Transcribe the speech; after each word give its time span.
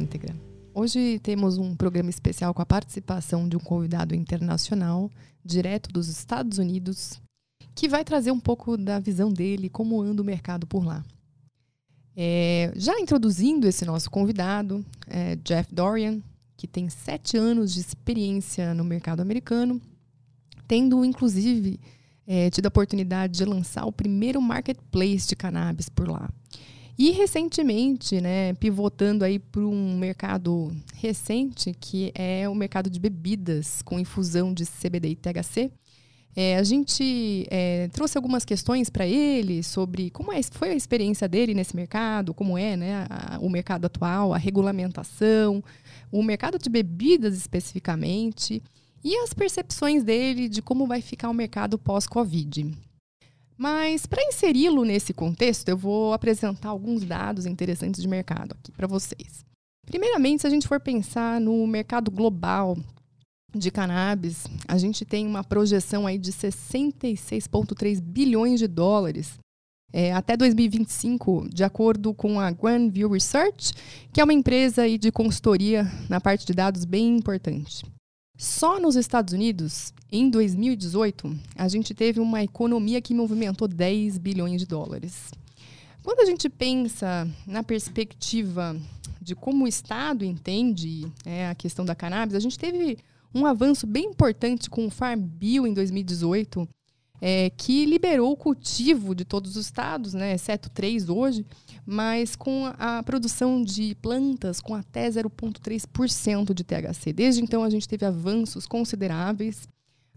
íntegra. 0.00 0.34
Hoje 0.72 1.18
temos 1.22 1.58
um 1.58 1.76
programa 1.76 2.10
especial 2.10 2.54
com 2.54 2.62
a 2.62 2.66
participação 2.66 3.48
de 3.48 3.56
um 3.56 3.60
convidado 3.60 4.14
internacional, 4.14 5.10
direto 5.44 5.90
dos 5.90 6.08
Estados 6.08 6.58
Unidos, 6.58 7.20
que 7.74 7.88
vai 7.88 8.04
trazer 8.04 8.30
um 8.30 8.40
pouco 8.40 8.76
da 8.76 8.98
visão 8.98 9.32
dele, 9.32 9.68
como 9.68 10.00
anda 10.00 10.22
o 10.22 10.24
mercado 10.24 10.66
por 10.66 10.84
lá. 10.84 11.04
É, 12.16 12.72
já 12.76 12.98
introduzindo 12.98 13.66
esse 13.66 13.84
nosso 13.84 14.10
convidado, 14.10 14.84
é 15.06 15.36
Jeff 15.36 15.72
Dorian, 15.74 16.20
que 16.56 16.66
tem 16.66 16.88
sete 16.88 17.36
anos 17.36 17.72
de 17.74 17.80
experiência 17.80 18.74
no 18.74 18.84
mercado 18.84 19.20
americano, 19.20 19.80
tendo 20.68 21.04
inclusive 21.04 21.80
é, 22.26 22.48
tido 22.50 22.66
a 22.66 22.68
oportunidade 22.68 23.38
de 23.38 23.44
lançar 23.44 23.86
o 23.86 23.92
primeiro 23.92 24.40
marketplace 24.40 25.26
de 25.26 25.34
cannabis 25.34 25.88
por 25.88 26.08
lá. 26.08 26.30
E 27.02 27.12
recentemente, 27.12 28.20
né, 28.20 28.52
pivotando 28.52 29.24
aí 29.24 29.38
para 29.38 29.62
um 29.62 29.96
mercado 29.96 30.70
recente, 30.96 31.74
que 31.80 32.12
é 32.14 32.46
o 32.46 32.54
mercado 32.54 32.90
de 32.90 33.00
bebidas 33.00 33.80
com 33.80 33.98
infusão 33.98 34.52
de 34.52 34.66
CBD 34.66 35.08
e 35.08 35.16
THC, 35.16 35.72
é, 36.36 36.58
a 36.58 36.62
gente 36.62 37.46
é, 37.50 37.88
trouxe 37.88 38.18
algumas 38.18 38.44
questões 38.44 38.90
para 38.90 39.06
ele 39.06 39.62
sobre 39.62 40.10
como 40.10 40.30
é, 40.30 40.42
foi 40.42 40.72
a 40.72 40.74
experiência 40.74 41.26
dele 41.26 41.54
nesse 41.54 41.74
mercado, 41.74 42.34
como 42.34 42.58
é 42.58 42.76
né, 42.76 43.06
a, 43.08 43.38
o 43.40 43.48
mercado 43.48 43.86
atual, 43.86 44.34
a 44.34 44.36
regulamentação, 44.36 45.64
o 46.12 46.22
mercado 46.22 46.58
de 46.58 46.68
bebidas 46.68 47.34
especificamente, 47.34 48.62
e 49.02 49.16
as 49.16 49.32
percepções 49.32 50.04
dele 50.04 50.50
de 50.50 50.60
como 50.60 50.86
vai 50.86 51.00
ficar 51.00 51.30
o 51.30 51.34
mercado 51.34 51.78
pós-Covid. 51.78 52.89
Mas 53.60 54.06
para 54.06 54.24
inseri-lo 54.24 54.86
nesse 54.86 55.12
contexto, 55.12 55.68
eu 55.68 55.76
vou 55.76 56.14
apresentar 56.14 56.70
alguns 56.70 57.04
dados 57.04 57.44
interessantes 57.44 58.00
de 58.00 58.08
mercado 58.08 58.56
aqui 58.58 58.72
para 58.72 58.86
vocês. 58.86 59.44
Primeiramente, 59.84 60.40
se 60.40 60.46
a 60.46 60.50
gente 60.50 60.66
for 60.66 60.80
pensar 60.80 61.38
no 61.38 61.66
mercado 61.66 62.10
global 62.10 62.78
de 63.54 63.70
cannabis, 63.70 64.46
a 64.66 64.78
gente 64.78 65.04
tem 65.04 65.26
uma 65.26 65.44
projeção 65.44 66.06
aí 66.06 66.16
de 66.16 66.32
66,3 66.32 68.00
bilhões 68.00 68.58
de 68.58 68.66
dólares 68.66 69.38
é, 69.92 70.10
até 70.10 70.38
2025, 70.38 71.50
de 71.52 71.62
acordo 71.62 72.14
com 72.14 72.40
a 72.40 72.50
Grandview 72.50 73.10
Research, 73.10 73.74
que 74.10 74.22
é 74.22 74.24
uma 74.24 74.32
empresa 74.32 74.82
aí 74.82 74.96
de 74.96 75.12
consultoria 75.12 75.84
na 76.08 76.18
parte 76.18 76.46
de 76.46 76.54
dados 76.54 76.86
bem 76.86 77.14
importante. 77.14 77.84
Só 78.40 78.80
nos 78.80 78.96
Estados 78.96 79.34
Unidos, 79.34 79.92
em 80.10 80.30
2018, 80.30 81.30
a 81.54 81.68
gente 81.68 81.92
teve 81.92 82.20
uma 82.20 82.42
economia 82.42 82.98
que 82.98 83.12
movimentou 83.12 83.68
10 83.68 84.16
bilhões 84.16 84.58
de 84.58 84.66
dólares. 84.66 85.30
Quando 86.02 86.20
a 86.20 86.24
gente 86.24 86.48
pensa 86.48 87.28
na 87.46 87.62
perspectiva 87.62 88.74
de 89.20 89.34
como 89.34 89.66
o 89.66 89.68
Estado 89.68 90.24
entende 90.24 91.06
é, 91.22 91.48
a 91.48 91.54
questão 91.54 91.84
da 91.84 91.94
cannabis, 91.94 92.34
a 92.34 92.40
gente 92.40 92.58
teve 92.58 92.96
um 93.34 93.44
avanço 93.44 93.86
bem 93.86 94.06
importante 94.06 94.70
com 94.70 94.86
o 94.86 94.90
Farm 94.90 95.20
Bill 95.20 95.66
em 95.66 95.74
2018, 95.74 96.66
é, 97.20 97.50
que 97.50 97.84
liberou 97.84 98.32
o 98.32 98.36
cultivo 98.36 99.14
de 99.14 99.24
todos 99.24 99.56
os 99.56 99.66
estados, 99.66 100.14
né, 100.14 100.34
exceto 100.34 100.70
três 100.70 101.08
hoje, 101.08 101.44
mas 101.84 102.34
com 102.34 102.66
a 102.78 103.02
produção 103.02 103.62
de 103.62 103.94
plantas 103.96 104.60
com 104.60 104.74
até 104.74 105.08
0,3% 105.08 106.54
de 106.54 106.64
THC. 106.64 107.12
Desde 107.12 107.42
então, 107.42 107.62
a 107.62 107.70
gente 107.70 107.88
teve 107.88 108.06
avanços 108.06 108.66
consideráveis 108.66 109.68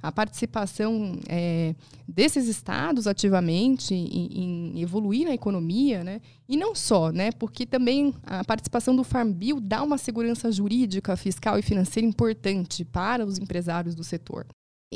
a 0.03 0.11
participação 0.11 1.17
é, 1.29 1.73
desses 2.05 2.49
estados 2.49 3.07
ativamente 3.07 3.95
em, 3.95 4.73
em, 4.75 4.81
evoluir 4.81 5.25
na 5.25 5.33
economia, 5.33 6.03
né? 6.03 6.19
E 6.47 6.57
não 6.57 6.75
só, 6.75 7.09
né? 7.09 7.31
Porque 7.31 7.65
também 7.65 8.13
a 8.23 8.43
participação 8.43 8.93
do 8.93 9.05
Farm 9.05 9.31
Bill 9.31 9.61
dá 9.61 9.81
uma 9.81 9.97
segurança 9.97 10.51
jurídica, 10.51 11.15
fiscal 11.15 11.57
e 11.57 11.61
financeira 11.61 12.05
importante 12.05 12.83
para 12.83 13.25
os 13.25 13.37
empresários 13.39 13.95
do 13.95 14.03
setor. 14.03 14.45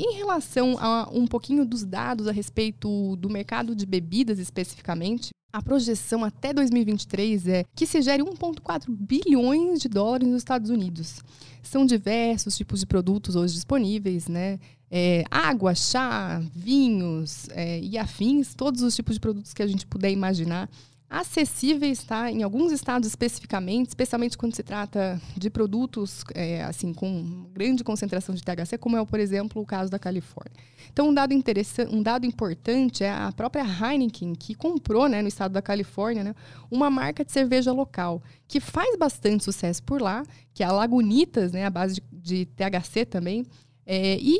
Em 0.00 0.14
relação 0.14 0.76
a 0.78 1.08
um 1.12 1.26
pouquinho 1.26 1.66
dos 1.66 1.84
dados 1.84 2.28
a 2.28 2.32
respeito 2.32 3.16
do 3.16 3.28
mercado 3.28 3.74
de 3.74 3.84
bebidas 3.84 4.38
especificamente, 4.38 5.30
a 5.52 5.60
projeção 5.60 6.22
até 6.22 6.52
2023 6.52 7.48
é 7.48 7.64
que 7.74 7.84
se 7.84 8.00
gere 8.00 8.22
1,4 8.22 8.84
bilhões 8.88 9.80
de 9.80 9.88
dólares 9.88 10.28
nos 10.28 10.36
Estados 10.36 10.70
Unidos. 10.70 11.20
São 11.64 11.84
diversos 11.84 12.56
tipos 12.56 12.78
de 12.78 12.86
produtos 12.86 13.34
hoje 13.34 13.54
disponíveis, 13.54 14.28
né? 14.28 14.60
É, 14.88 15.24
água, 15.28 15.74
chá, 15.74 16.40
vinhos 16.54 17.48
é, 17.50 17.80
e 17.80 17.98
afins, 17.98 18.54
todos 18.54 18.82
os 18.82 18.94
tipos 18.94 19.14
de 19.14 19.20
produtos 19.20 19.52
que 19.52 19.64
a 19.64 19.66
gente 19.66 19.84
puder 19.84 20.12
imaginar 20.12 20.70
acessíveis, 21.10 22.04
tá? 22.04 22.30
Em 22.30 22.42
alguns 22.42 22.70
estados 22.70 23.08
especificamente, 23.08 23.88
especialmente 23.88 24.36
quando 24.36 24.54
se 24.54 24.62
trata 24.62 25.18
de 25.36 25.48
produtos 25.48 26.22
é, 26.34 26.62
assim 26.64 26.92
com 26.92 27.46
grande 27.52 27.82
concentração 27.82 28.34
de 28.34 28.42
THC, 28.42 28.76
como 28.76 28.94
é, 28.96 29.04
por 29.04 29.18
exemplo, 29.18 29.62
o 29.62 29.66
caso 29.66 29.90
da 29.90 29.98
Califórnia. 29.98 30.52
Então, 30.92 31.08
um 31.08 31.14
dado 31.14 31.32
interessante, 31.32 31.94
um 31.94 32.02
dado 32.02 32.26
importante 32.26 33.04
é 33.04 33.10
a 33.10 33.32
própria 33.32 33.64
Heineken 33.64 34.34
que 34.34 34.54
comprou, 34.54 35.08
né, 35.08 35.22
no 35.22 35.28
estado 35.28 35.52
da 35.52 35.62
Califórnia, 35.62 36.22
né, 36.22 36.34
uma 36.70 36.90
marca 36.90 37.24
de 37.24 37.32
cerveja 37.32 37.72
local 37.72 38.22
que 38.46 38.60
faz 38.60 38.98
bastante 38.98 39.44
sucesso 39.44 39.82
por 39.82 40.02
lá, 40.02 40.22
que 40.52 40.62
é 40.62 40.66
a 40.66 40.72
Lagunitas, 40.72 41.52
né, 41.52 41.64
a 41.64 41.70
base 41.70 41.94
de, 41.94 42.02
de 42.12 42.44
THC 42.46 43.06
também. 43.06 43.46
É, 43.86 44.18
e, 44.20 44.38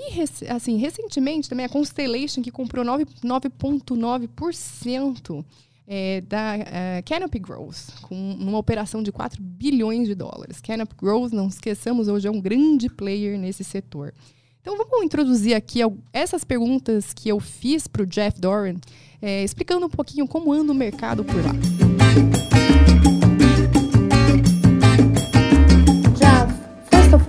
assim, 0.51 0.77
recentemente 0.77 1.49
também 1.49 1.65
a 1.65 1.71
Constellation, 1.71 2.43
que 2.43 2.51
comprou 2.51 2.85
9,9% 2.85 5.43
é, 5.91 6.21
da 6.21 6.57
uh, 6.57 7.03
Canopy 7.07 7.39
Growth, 7.39 8.03
com 8.03 8.15
uma 8.15 8.59
operação 8.59 9.03
de 9.03 9.11
4 9.11 9.43
bilhões 9.43 10.07
de 10.07 10.15
dólares. 10.15 10.61
Canopy 10.61 10.95
Growth, 10.95 11.33
não 11.33 11.49
esqueçamos, 11.49 12.09
hoje 12.09 12.29
é 12.29 12.31
um 12.31 12.41
grande 12.41 12.91
player 12.91 13.39
nesse 13.39 13.65
setor. 13.65 14.13
Então 14.61 14.77
vamos 14.77 15.03
introduzir 15.03 15.55
aqui 15.55 15.81
essas 16.13 16.45
perguntas 16.45 17.15
que 17.15 17.31
eu 17.31 17.41
fiz 17.41 17.87
para 17.87 18.03
o 18.03 18.07
Jeff 18.07 18.39
Doran, 18.39 18.77
é, 19.23 19.43
explicando 19.43 19.87
um 19.87 19.91
pouquinho 19.91 20.29
como 20.29 20.53
anda 20.53 20.71
o 20.71 20.75
mercado 20.75 21.25
por 21.25 21.37
lá. 21.37 22.58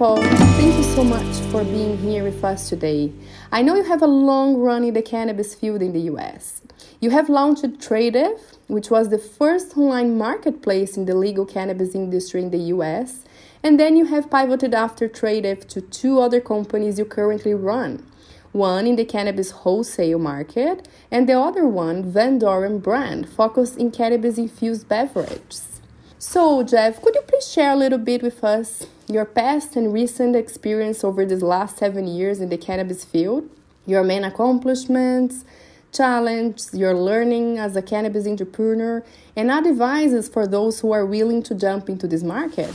All, 0.02 0.16
thank 0.16 0.78
you 0.78 0.84
so 0.96 1.04
much 1.04 1.36
for 1.52 1.62
being 1.66 1.98
here 1.98 2.24
with 2.24 2.42
us 2.42 2.70
today. 2.70 3.12
I 3.52 3.62
know 3.62 3.76
you 3.76 3.84
have 3.84 4.02
a 4.02 4.08
long 4.08 4.56
run 4.56 4.86
in 4.86 4.94
the 4.94 5.02
cannabis 5.02 5.54
field 5.54 5.82
in 5.82 5.92
the 5.92 6.00
US. 6.14 6.62
You 7.02 7.10
have 7.10 7.28
launched 7.28 7.66
Tradiv, 7.80 8.40
which 8.68 8.90
was 8.90 9.10
the 9.10 9.18
first 9.18 9.76
online 9.76 10.18
marketplace 10.18 10.96
in 10.96 11.04
the 11.04 11.16
legal 11.16 11.46
cannabis 11.46 11.96
industry 11.96 12.42
in 12.42 12.52
the 12.52 12.72
US, 12.76 13.26
and 13.62 13.78
then 13.78 13.98
you 13.98 14.06
have 14.06 14.32
pivoted 14.32 14.74
after 14.74 15.10
Tradiv 15.10 15.68
to 15.68 15.82
two 15.82 16.22
other 16.22 16.40
companies 16.40 16.98
you 16.98 17.04
currently 17.04 17.54
run. 17.54 18.06
One 18.54 18.88
in 18.88 18.96
the 18.96 19.04
cannabis 19.04 19.52
wholesale 19.52 20.18
market, 20.18 20.88
and 21.12 21.28
the 21.28 21.38
other 21.38 21.68
one, 21.68 22.10
Van 22.10 22.40
Doren 22.40 22.80
brand, 22.80 23.28
focused 23.28 23.76
in 23.76 23.92
cannabis 23.92 24.38
infused 24.38 24.88
beverages. 24.88 25.79
So, 26.22 26.64
Jeff, 26.64 27.02
could 27.02 27.16
you 27.16 27.22
please 27.22 27.50
share 27.50 27.72
a 27.72 27.78
little 27.78 27.98
bit 27.98 28.22
with 28.22 28.44
us 28.44 28.86
your 29.08 29.24
past 29.24 29.78
and 29.78 29.94
recent 29.94 30.36
experience 30.36 31.02
over 31.02 31.26
these 31.26 31.42
last 31.42 31.78
seven 31.78 32.08
years 32.08 32.42
in 32.42 32.50
the 32.50 32.58
cannabis 32.58 33.06
field, 33.06 33.50
your 33.86 34.04
main 34.04 34.26
accomplishments, 34.26 35.46
challenge 35.94 36.62
your 36.74 36.94
learning 36.94 37.58
as 37.58 37.78
a 37.78 37.82
cannabis 37.82 38.28
entrepreneur, 38.28 39.02
and 39.38 39.50
advices 39.50 40.28
for 40.28 40.46
those 40.46 40.82
who 40.82 40.92
are 40.92 41.06
willing 41.06 41.42
to 41.44 41.56
jump 41.56 41.88
into 41.88 42.06
this 42.06 42.22
market. 42.22 42.70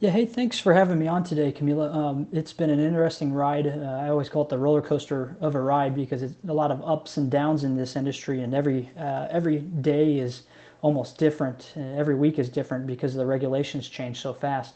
Yeah, 0.00 0.10
hey, 0.10 0.26
thanks 0.26 0.58
for 0.58 0.74
having 0.74 0.98
me 0.98 1.06
on 1.06 1.22
today, 1.22 1.52
Camila. 1.52 1.94
Um, 1.94 2.26
it's 2.32 2.52
been 2.52 2.70
an 2.70 2.80
interesting 2.80 3.32
ride. 3.32 3.68
Uh, 3.68 4.00
I 4.02 4.08
always 4.08 4.28
call 4.28 4.42
it 4.42 4.48
the 4.48 4.58
roller 4.58 4.82
coaster 4.82 5.36
of 5.40 5.54
a 5.54 5.60
ride 5.60 5.94
because 5.94 6.24
it's 6.24 6.34
a 6.48 6.52
lot 6.52 6.72
of 6.72 6.82
ups 6.82 7.18
and 7.18 7.30
downs 7.30 7.62
in 7.62 7.76
this 7.76 7.94
industry, 7.94 8.42
and 8.42 8.52
every 8.52 8.90
uh, 8.98 9.28
every 9.30 9.60
day 9.60 10.18
is 10.18 10.42
almost 10.84 11.16
different. 11.16 11.72
Uh, 11.78 11.80
every 11.96 12.14
week 12.14 12.38
is 12.38 12.50
different 12.50 12.86
because 12.86 13.14
the 13.14 13.24
regulations 13.24 13.88
change 13.88 14.20
so 14.20 14.34
fast. 14.34 14.74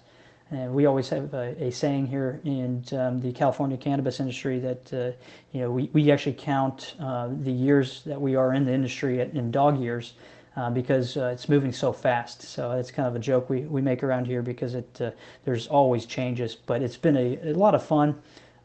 And 0.50 0.72
we 0.72 0.86
always 0.86 1.10
have 1.10 1.34
a, 1.34 1.54
a 1.62 1.70
saying 1.70 2.06
here 2.06 2.40
in 2.44 2.82
um, 2.92 3.20
the 3.20 3.30
California 3.30 3.76
cannabis 3.76 4.18
industry 4.18 4.58
that 4.60 4.92
uh, 4.94 5.12
you 5.52 5.60
know 5.60 5.70
we, 5.70 5.90
we 5.92 6.10
actually 6.10 6.32
count 6.32 6.94
uh, 6.98 7.28
the 7.42 7.52
years 7.52 8.02
that 8.06 8.18
we 8.18 8.36
are 8.36 8.54
in 8.54 8.64
the 8.64 8.72
industry 8.72 9.20
in 9.20 9.50
dog 9.50 9.78
years 9.78 10.14
uh, 10.56 10.70
because 10.70 11.18
uh, 11.18 11.26
it's 11.34 11.46
moving 11.46 11.72
so 11.72 11.92
fast. 11.92 12.40
So 12.40 12.72
it's 12.72 12.90
kind 12.90 13.06
of 13.06 13.14
a 13.14 13.18
joke 13.18 13.50
we, 13.50 13.60
we 13.66 13.82
make 13.82 14.02
around 14.02 14.26
here 14.26 14.40
because 14.40 14.74
it 14.74 15.00
uh, 15.02 15.10
there's 15.44 15.66
always 15.66 16.06
changes, 16.06 16.54
but 16.54 16.80
it's 16.80 16.96
been 16.96 17.18
a, 17.18 17.38
a 17.50 17.52
lot 17.52 17.74
of 17.74 17.84
fun. 17.84 18.16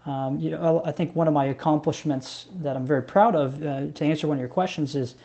Um, 0.06 0.40
you 0.40 0.52
know, 0.52 0.82
I 0.86 0.94
think 0.94 1.14
one 1.14 1.28
of 1.28 1.34
my 1.34 1.48
accomplishments 1.48 2.46
that 2.62 2.78
I'm 2.78 2.88
very 2.88 3.04
proud 3.04 3.36
of 3.36 3.62
uh, 3.62 3.88
to 3.94 4.06
answer 4.06 4.30
one 4.30 4.38
of 4.38 4.40
your 4.40 4.48
questions 4.48 4.96
is. 4.96 5.16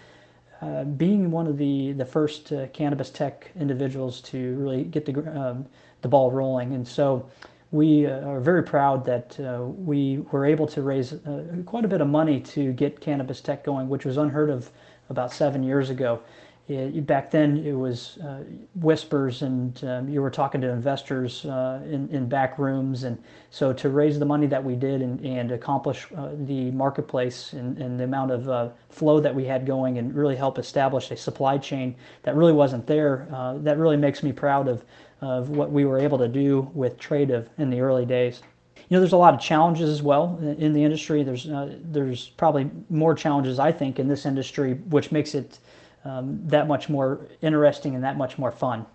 Being 0.97 1.31
one 1.31 1.47
of 1.47 1.57
the, 1.57 1.93
the 1.93 2.05
first 2.05 2.53
cannabis 2.73 3.11
tech 3.11 3.51
individuals 3.59 4.21
to 4.23 4.57
really 4.57 4.85
get 4.85 5.07
the 5.07 5.15
um, 5.41 5.67
the 6.03 6.09
ball 6.09 6.31
rolling. 6.31 6.75
And 6.75 6.87
so 6.87 7.29
we 7.71 8.07
uh, 8.07 8.27
are 8.27 8.41
very 8.41 8.63
proud 8.63 9.05
that 9.05 9.39
uh, 9.41 9.63
we 9.63 10.19
were 10.33 10.47
able 10.47 10.67
to 10.69 10.83
raise 10.83 11.13
uh, 11.13 11.45
quite 11.67 11.85
a 11.85 11.89
bit 11.89 12.01
of 12.01 12.09
money 12.09 12.41
to 12.41 12.73
get 12.73 13.01
Cannabis 13.01 13.41
Tech 13.41 13.65
going, 13.65 13.89
which 13.89 14.05
was 14.05 14.17
unheard 14.17 14.51
of 14.51 14.71
about 15.11 15.33
seven 15.33 15.63
years 15.63 15.91
ago. 15.91 16.21
It, 16.69 17.07
back 17.07 17.31
then 17.31 17.65
it 17.65 17.73
was 17.73 18.19
uh, 18.19 18.45
whispers 18.75 19.41
and 19.41 19.83
um, 19.85 20.07
you 20.07 20.21
were 20.21 20.31
talking 20.31 20.61
to 20.61 20.69
investors 20.69 21.47
uh, 21.47 21.81
in, 21.85 22.11
in 22.11 22.29
back 22.29 22.59
rooms 22.59 23.05
and 23.05 23.17
so 23.51 23.73
to 23.73 23.89
raise 23.89 24.19
the 24.19 24.27
money 24.27 24.47
that 24.49 24.63
we 24.63 24.77
did 24.77 25.01
and, 25.01 25.19
and 25.25 25.51
accomplish 25.51 26.07
uh, 26.15 26.29
the 26.41 26.71
marketplace 26.73 27.55
and, 27.55 27.79
and, 27.79 27.99
the 27.99 28.05
amount 28.05 28.31
of 28.33 28.51
uh, 28.51 28.69
flow 28.91 29.19
that 29.19 29.35
we 29.35 29.47
had 29.47 29.65
going 29.65 29.97
and 29.97 30.15
really 30.15 30.37
help 30.37 30.59
establish 30.59 31.11
a 31.11 31.17
supply 31.17 31.57
chain 31.57 31.97
that 32.23 32.37
really 32.37 32.53
wasn't 32.53 32.87
there 32.87 33.27
uh, 33.33 33.57
that 33.59 33.79
really 33.79 33.97
makes 33.97 34.23
me 34.23 34.31
proud 34.31 34.69
of, 34.69 34.85
of 35.23 35.49
what 35.49 35.73
we 35.73 35.87
were 35.87 35.99
able 35.99 36.19
to 36.19 36.29
do 36.29 36.71
with 36.75 36.99
Tradiv 36.99 37.47
in 37.57 37.71
the 37.71 37.81
early 37.81 38.05
days 38.05 38.43
you 38.91 38.97
know, 38.97 39.01
there's 39.01 39.13
a 39.13 39.19
lot 39.19 39.35
of 39.35 39.41
challenges 39.41 39.91
as 39.91 40.03
well 40.03 40.39
in 40.41 40.73
the 40.73 40.83
industry. 40.83 41.23
There's 41.23 41.47
uh, 41.47 41.77
there's 41.83 42.29
probably 42.29 42.71
more 42.89 43.15
challenges 43.15 43.59
I 43.59 43.71
think 43.71 43.99
in 43.99 44.09
this 44.09 44.25
industry, 44.25 44.75
which 44.89 45.13
makes 45.13 45.35
it 45.35 45.59
um, 46.05 46.41
that 46.47 46.69
much 46.69 46.89
more 46.89 47.27
interesting 47.43 47.95
and 47.95 48.05
that 48.05 48.17
much 48.17 48.39
more 48.39 48.53
fun. 48.53 48.87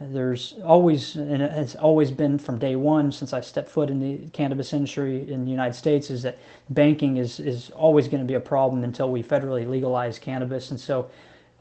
There's 0.00 0.54
always, 0.64 1.16
and 1.16 1.42
it 1.42 1.52
has 1.52 1.76
always 1.76 2.10
been 2.10 2.38
from 2.38 2.58
day 2.58 2.76
one 2.76 3.12
since 3.12 3.32
I 3.32 3.40
stepped 3.40 3.68
foot 3.68 3.88
in 3.90 4.00
the 4.00 4.28
cannabis 4.30 4.72
industry 4.72 5.30
in 5.30 5.44
the 5.44 5.50
United 5.50 5.74
States, 5.74 6.10
is 6.10 6.22
that 6.22 6.38
banking 6.70 7.18
is, 7.18 7.38
is 7.38 7.70
always 7.70 8.08
going 8.08 8.22
to 8.22 8.26
be 8.26 8.34
a 8.34 8.40
problem 8.40 8.82
until 8.84 9.10
we 9.10 9.22
federally 9.22 9.68
legalize 9.68 10.18
cannabis. 10.18 10.70
And 10.70 10.80
so 10.80 11.08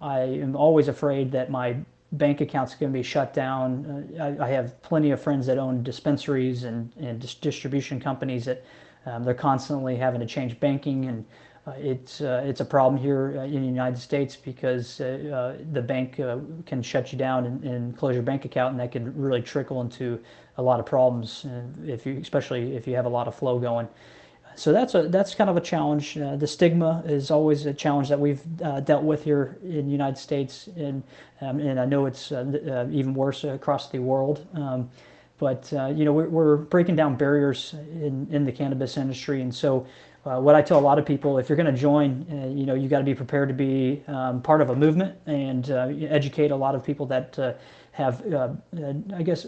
I 0.02 0.22
am 0.22 0.56
always 0.56 0.88
afraid 0.88 1.32
that 1.34 1.52
my 1.52 1.76
bank 2.14 2.42
account's 2.42 2.76
going 2.76 2.92
to 2.92 2.98
be 2.98 3.04
shut 3.04 3.34
down. 3.34 4.08
Uh, 4.20 4.24
I, 4.24 4.48
I, 4.48 4.50
have 4.50 4.82
plenty 4.82 5.12
of 5.12 5.22
friends 5.22 5.46
that 5.46 5.58
own 5.58 5.82
dispensaries 5.82 6.66
and, 6.66 6.92
and 7.00 7.26
distribution 7.40 8.00
companies 8.00 8.46
that 8.46 8.66
um, 9.06 9.24
they're 9.24 9.34
constantly 9.34 9.96
having 9.96 10.20
to 10.20 10.26
change 10.26 10.60
banking 10.60 11.06
and 11.06 11.26
it's 11.68 12.22
uh, 12.22 12.44
it's 12.46 12.60
a 12.60 12.66
problem 12.66 13.00
here 13.00 13.36
uh, 13.38 13.44
in 13.44 13.62
the 13.62 13.68
United 13.68 14.00
States 14.00 14.36
because 14.36 15.00
uh, 15.00 15.56
uh, 15.60 15.64
the 15.74 15.82
bank 15.82 16.20
uh, 16.20 16.38
can 16.66 16.82
shut 16.82 17.12
you 17.12 17.18
down 17.18 17.46
and, 17.46 17.64
and, 17.64 17.98
close 17.98 18.16
your 18.16 18.24
bank 18.24 18.46
account, 18.46 18.72
and 18.72 18.80
that 18.80 18.92
can 18.92 19.16
really 19.16 19.42
trickle 19.42 19.82
into 19.82 20.20
a 20.58 20.62
lot 20.62 20.80
of 20.80 20.86
problems 20.86 21.46
if 21.86 22.06
you, 22.06 22.18
especially 22.18 22.76
if 22.76 22.88
you 22.88 22.96
have 22.96 23.06
a 23.06 23.10
lot 23.10 23.28
of 23.28 23.36
flow 23.36 23.60
going. 23.60 23.88
So 24.56 24.74
that's 24.74 24.96
a 24.96 25.04
that's 25.04 25.36
kind 25.36 25.50
of 25.50 25.58
a 25.58 25.62
challenge. 25.62 26.16
the 26.16 26.48
stigma 26.48 27.04
is 27.06 27.30
always 27.30 27.66
a 27.68 27.74
challenge 27.74 28.10
that 28.10 28.20
we've 28.20 28.42
dealt 28.84 29.04
with 29.04 29.24
here 29.24 29.58
in 29.64 29.86
the 29.86 29.92
United 29.92 30.18
States, 30.18 30.68
and 30.76 31.04
um, 31.42 31.60
and 31.60 31.80
I 31.80 31.86
know 31.86 32.08
it's 32.08 32.32
even 32.32 33.14
worse 33.14 33.44
across 33.44 33.90
the 33.90 34.00
world. 34.00 34.46
Um, 34.56 34.90
but 35.38 35.72
you 35.72 36.06
know 36.06 36.14
we're, 36.14 36.30
we're 36.30 36.58
breaking 36.58 36.96
down 36.96 37.16
barriers 37.16 37.74
in, 37.94 38.28
in 38.30 38.44
the 38.44 38.52
cannabis 38.52 38.98
industry, 38.98 39.42
and 39.42 39.54
so 39.54 39.88
uh, 40.26 40.40
what 40.40 40.54
I 40.54 40.62
tell 40.62 40.78
a 40.78 40.82
lot 40.82 41.00
of 41.00 41.06
people, 41.06 41.40
if 41.40 41.50
you're 41.50 41.56
going 41.56 41.74
to 41.74 41.80
join, 41.80 42.26
uh, 42.32 42.48
you 42.48 42.66
know, 42.66 42.76
you 42.76 42.88
got 42.88 43.00
to 43.00 43.04
be 43.04 43.16
prepared 43.16 43.50
to 43.50 43.56
be 43.56 44.04
um, 44.08 44.42
part 44.42 44.62
of 44.62 44.70
a 44.70 44.76
movement 44.76 45.16
and 45.26 45.72
uh, 45.72 45.90
educate 46.10 46.52
a 46.52 46.56
lot 46.56 46.76
of 46.76 46.84
people 46.84 47.08
that 47.08 47.38
uh, 47.40 47.54
have, 47.92 48.22
uh, 48.32 48.50
uh, 48.78 48.94
I 49.16 49.24
guess, 49.24 49.48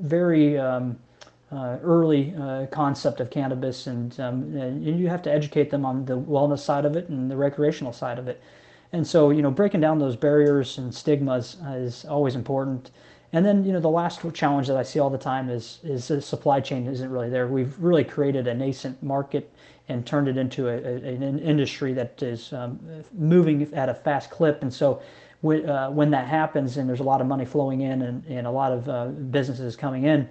very 0.00 0.58
um, 0.58 0.98
early 1.52 2.34
concept 2.72 3.20
of 3.20 3.30
cannabis, 3.30 3.86
and, 3.86 4.18
um, 4.18 4.56
and 4.56 4.84
you 4.84 5.08
have 5.08 5.22
to 5.22 5.32
educate 5.32 5.70
them 5.70 5.84
on 5.84 6.04
the 6.04 6.18
wellness 6.18 6.58
side 6.58 6.84
of 6.84 6.96
it 6.96 7.08
and 7.08 7.30
the 7.30 7.36
recreational 7.36 7.92
side 7.92 8.18
of 8.18 8.26
it. 8.26 8.42
And 8.92 9.06
so, 9.06 9.30
you 9.30 9.42
know, 9.42 9.50
breaking 9.50 9.80
down 9.80 9.98
those 9.98 10.16
barriers 10.16 10.78
and 10.78 10.92
stigmas 10.92 11.58
is 11.68 12.04
always 12.06 12.34
important. 12.34 12.90
And 13.32 13.44
then, 13.44 13.64
you 13.64 13.72
know, 13.72 13.80
the 13.80 13.90
last 13.90 14.20
challenge 14.32 14.68
that 14.68 14.76
I 14.76 14.82
see 14.82 14.98
all 14.98 15.10
the 15.10 15.18
time 15.18 15.50
is 15.50 15.80
is 15.84 16.08
the 16.08 16.22
supply 16.22 16.60
chain 16.60 16.86
isn't 16.86 17.10
really 17.10 17.28
there. 17.28 17.46
We've 17.46 17.78
really 17.78 18.04
created 18.04 18.46
a 18.46 18.54
nascent 18.54 19.02
market 19.02 19.52
and 19.88 20.06
turned 20.06 20.28
it 20.28 20.36
into 20.36 20.68
a, 20.68 20.76
a, 20.76 20.96
an 20.96 21.38
industry 21.38 21.92
that 21.94 22.22
is 22.22 22.52
um, 22.52 22.78
moving 23.12 23.72
at 23.74 23.88
a 23.88 23.94
fast 23.94 24.30
clip. 24.30 24.62
And 24.62 24.72
so 24.72 25.02
when, 25.40 25.68
uh, 25.68 25.90
when 25.90 26.10
that 26.10 26.26
happens 26.26 26.76
and 26.76 26.88
there's 26.88 27.00
a 27.00 27.04
lot 27.04 27.20
of 27.20 27.26
money 27.26 27.44
flowing 27.44 27.82
in 27.82 28.02
and, 28.02 28.24
and 28.26 28.46
a 28.46 28.50
lot 28.50 28.72
of 28.72 28.88
uh, 28.88 29.06
businesses 29.06 29.76
coming 29.76 30.04
in, 30.04 30.28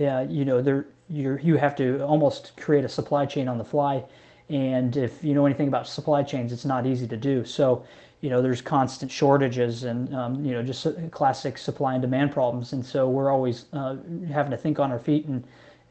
uh, 0.00 0.26
you 0.28 0.44
know, 0.44 0.60
there, 0.60 0.86
you 1.08 1.38
you 1.42 1.56
have 1.56 1.74
to 1.76 2.00
almost 2.02 2.56
create 2.56 2.84
a 2.84 2.88
supply 2.88 3.26
chain 3.26 3.48
on 3.48 3.58
the 3.58 3.64
fly. 3.64 4.02
And 4.48 4.96
if 4.96 5.22
you 5.22 5.34
know 5.34 5.46
anything 5.46 5.68
about 5.68 5.86
supply 5.86 6.22
chains, 6.22 6.52
it's 6.52 6.64
not 6.64 6.86
easy 6.86 7.06
to 7.06 7.16
do. 7.16 7.44
So, 7.44 7.84
you 8.20 8.28
know, 8.28 8.42
there's 8.42 8.60
constant 8.60 9.10
shortages 9.10 9.84
and, 9.84 10.14
um, 10.14 10.44
you 10.44 10.52
know, 10.52 10.62
just 10.62 10.86
classic 11.10 11.56
supply 11.56 11.94
and 11.94 12.02
demand 12.02 12.32
problems. 12.32 12.72
And 12.72 12.84
so 12.84 13.08
we're 13.08 13.30
always 13.30 13.64
uh, 13.72 13.96
having 14.30 14.50
to 14.50 14.58
think 14.58 14.78
on 14.78 14.92
our 14.92 14.98
feet 14.98 15.24
and, 15.26 15.42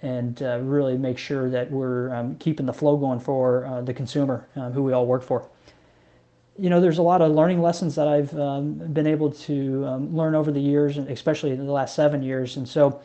and 0.04 0.42
uh, 0.44 0.60
really 0.62 0.98
make 0.98 1.18
sure 1.18 1.50
that 1.50 1.72
we're 1.72 2.14
um, 2.14 2.36
keeping 2.36 2.66
the 2.66 2.74
flow 2.74 2.98
going 2.98 3.20
for 3.20 3.66
uh, 3.66 3.82
the 3.82 3.94
consumer 3.94 4.48
um, 4.56 4.72
who 4.72 4.84
we 4.84 4.94
all 4.94 5.08
work 5.08 5.24
for. 5.24 5.50
You 6.58 6.70
know, 6.70 6.80
there's 6.80 7.00
a 7.00 7.04
lot 7.04 7.22
of 7.22 7.32
learning 7.32 7.62
lessons 7.62 7.96
that 7.96 8.08
I've 8.08 8.38
um, 8.38 8.74
been 8.94 9.08
able 9.08 9.32
to 9.32 9.86
um, 9.88 10.16
learn 10.16 10.36
over 10.36 10.52
the 10.52 10.60
years, 10.60 10.98
and 10.98 11.10
especially 11.10 11.52
in 11.52 11.66
the 11.66 11.72
last 11.72 11.96
seven 11.96 12.22
years. 12.22 12.58
And 12.58 12.68
so, 12.68 13.02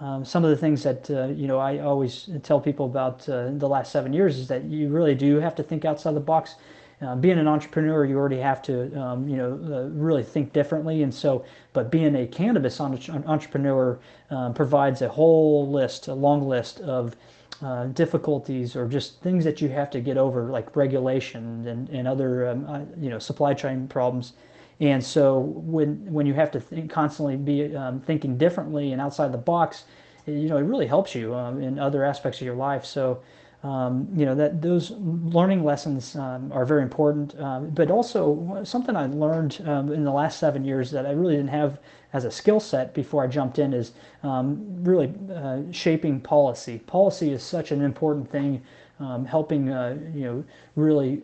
um, 0.00 0.24
some 0.24 0.42
of 0.42 0.50
the 0.50 0.56
things 0.56 0.82
that 0.82 1.08
uh, 1.10 1.26
you 1.26 1.46
know 1.46 1.58
I 1.58 1.78
always 1.78 2.28
tell 2.42 2.60
people 2.60 2.86
about 2.86 3.28
uh, 3.28 3.50
the 3.50 3.68
last 3.68 3.92
seven 3.92 4.12
years 4.12 4.38
is 4.38 4.48
that 4.48 4.64
you 4.64 4.88
really 4.88 5.14
do 5.14 5.38
have 5.38 5.54
to 5.56 5.62
think 5.62 5.84
outside 5.84 6.14
the 6.14 6.20
box 6.20 6.56
uh, 7.02 7.16
being 7.16 7.38
an 7.38 7.48
entrepreneur, 7.48 8.04
you 8.04 8.16
already 8.16 8.38
have 8.38 8.62
to, 8.62 8.94
um, 9.00 9.28
you 9.28 9.36
know, 9.36 9.52
uh, 9.52 9.88
really 9.90 10.22
think 10.22 10.52
differently. 10.52 11.02
And 11.02 11.12
so, 11.12 11.44
but 11.72 11.90
being 11.90 12.14
a 12.16 12.26
cannabis 12.26 12.80
entrepreneur 12.80 13.98
um, 14.30 14.54
provides 14.54 15.02
a 15.02 15.08
whole 15.08 15.70
list, 15.70 16.08
a 16.08 16.14
long 16.14 16.48
list 16.48 16.80
of 16.80 17.16
uh, 17.62 17.86
difficulties 17.86 18.76
or 18.76 18.88
just 18.88 19.20
things 19.20 19.44
that 19.44 19.60
you 19.60 19.68
have 19.68 19.90
to 19.90 20.00
get 20.00 20.16
over, 20.16 20.44
like 20.44 20.74
regulation 20.76 21.66
and, 21.66 21.88
and 21.90 22.08
other, 22.08 22.48
um, 22.48 22.66
uh, 22.68 22.80
you 22.98 23.10
know, 23.10 23.18
supply 23.18 23.54
chain 23.54 23.88
problems. 23.88 24.32
And 24.80 25.02
so, 25.02 25.38
when 25.38 26.04
when 26.12 26.26
you 26.26 26.34
have 26.34 26.50
to 26.50 26.60
think, 26.60 26.90
constantly 26.90 27.36
be 27.36 27.76
um, 27.76 28.00
thinking 28.00 28.36
differently 28.36 28.92
and 28.92 29.00
outside 29.00 29.30
the 29.32 29.38
box, 29.38 29.84
you 30.26 30.48
know, 30.48 30.56
it 30.56 30.62
really 30.62 30.86
helps 30.86 31.14
you 31.14 31.34
um, 31.34 31.62
in 31.62 31.78
other 31.78 32.04
aspects 32.04 32.40
of 32.40 32.44
your 32.44 32.56
life. 32.56 32.84
So 32.84 33.22
um, 33.64 34.06
you 34.14 34.26
know 34.26 34.34
that 34.34 34.60
those 34.60 34.90
learning 34.90 35.64
lessons 35.64 36.14
um, 36.16 36.52
are 36.52 36.66
very 36.66 36.82
important. 36.82 37.38
Um, 37.40 37.70
but 37.70 37.90
also 37.90 38.60
something 38.62 38.94
I 38.94 39.06
learned 39.06 39.62
um, 39.64 39.90
in 39.90 40.04
the 40.04 40.12
last 40.12 40.38
seven 40.38 40.64
years 40.64 40.90
that 40.90 41.06
I 41.06 41.12
really 41.12 41.36
didn't 41.36 41.48
have 41.48 41.80
as 42.12 42.26
a 42.26 42.30
skill 42.30 42.60
set 42.60 42.92
before 42.92 43.24
I 43.24 43.26
jumped 43.26 43.58
in 43.58 43.72
is 43.72 43.92
um, 44.22 44.62
really 44.84 45.12
uh, 45.34 45.62
shaping 45.72 46.20
policy. 46.20 46.78
Policy 46.80 47.32
is 47.32 47.42
such 47.42 47.72
an 47.72 47.80
important 47.80 48.30
thing, 48.30 48.62
um, 49.00 49.24
helping 49.24 49.70
uh, 49.70 49.96
you 50.14 50.24
know 50.24 50.44
really 50.76 51.22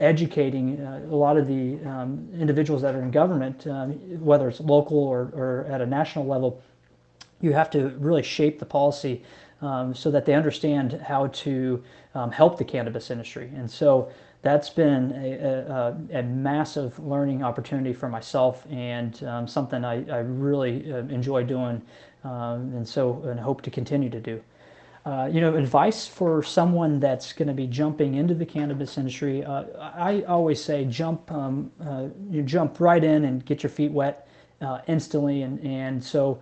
educating 0.00 0.80
uh, 0.80 1.00
a 1.10 1.16
lot 1.16 1.38
of 1.38 1.46
the 1.46 1.78
individuals 2.38 2.82
that 2.82 2.94
are 2.94 3.02
in 3.02 3.10
government, 3.10 3.64
whether 4.20 4.48
it's 4.48 4.60
local 4.60 4.98
or, 4.98 5.30
or 5.34 5.66
at 5.70 5.80
a 5.80 5.86
national 5.86 6.26
level. 6.26 6.62
You 7.40 7.54
have 7.54 7.70
to 7.70 7.88
really 7.98 8.22
shape 8.22 8.58
the 8.58 8.66
policy 8.66 9.22
um, 9.62 9.94
so 9.94 10.10
that 10.10 10.24
they 10.24 10.34
understand 10.34 11.00
how 11.06 11.28
to 11.28 11.82
um, 12.14 12.30
help 12.30 12.58
the 12.58 12.64
cannabis 12.64 13.10
industry. 13.10 13.50
And 13.56 13.70
so 13.70 14.10
that's 14.42 14.70
been 14.70 15.12
a, 15.12 16.12
a, 16.12 16.18
a 16.20 16.22
massive 16.22 16.98
learning 16.98 17.42
opportunity 17.42 17.92
for 17.92 18.08
myself 18.08 18.66
and 18.70 19.22
um, 19.24 19.46
something 19.46 19.84
I, 19.84 20.08
I 20.10 20.18
really 20.20 20.90
uh, 20.92 20.98
enjoy 20.98 21.44
doing 21.44 21.82
um, 22.24 22.72
and 22.74 22.86
so 22.86 23.22
and 23.24 23.38
hope 23.38 23.62
to 23.62 23.70
continue 23.70 24.10
to 24.10 24.20
do. 24.20 24.42
Uh, 25.06 25.28
you 25.32 25.40
know, 25.40 25.56
advice 25.56 26.06
for 26.06 26.42
someone 26.42 27.00
that's 27.00 27.32
going 27.32 27.48
to 27.48 27.54
be 27.54 27.66
jumping 27.66 28.16
into 28.16 28.34
the 28.34 28.44
cannabis 28.44 28.98
industry. 28.98 29.42
Uh, 29.42 29.64
I 29.78 30.22
always 30.22 30.62
say 30.62 30.84
jump, 30.84 31.32
um, 31.32 31.70
uh, 31.82 32.08
you 32.30 32.42
jump 32.42 32.80
right 32.80 33.02
in 33.02 33.24
and 33.24 33.44
get 33.44 33.62
your 33.62 33.70
feet 33.70 33.92
wet 33.92 34.28
uh, 34.60 34.80
instantly, 34.88 35.40
and 35.40 35.58
and 35.64 36.04
so 36.04 36.38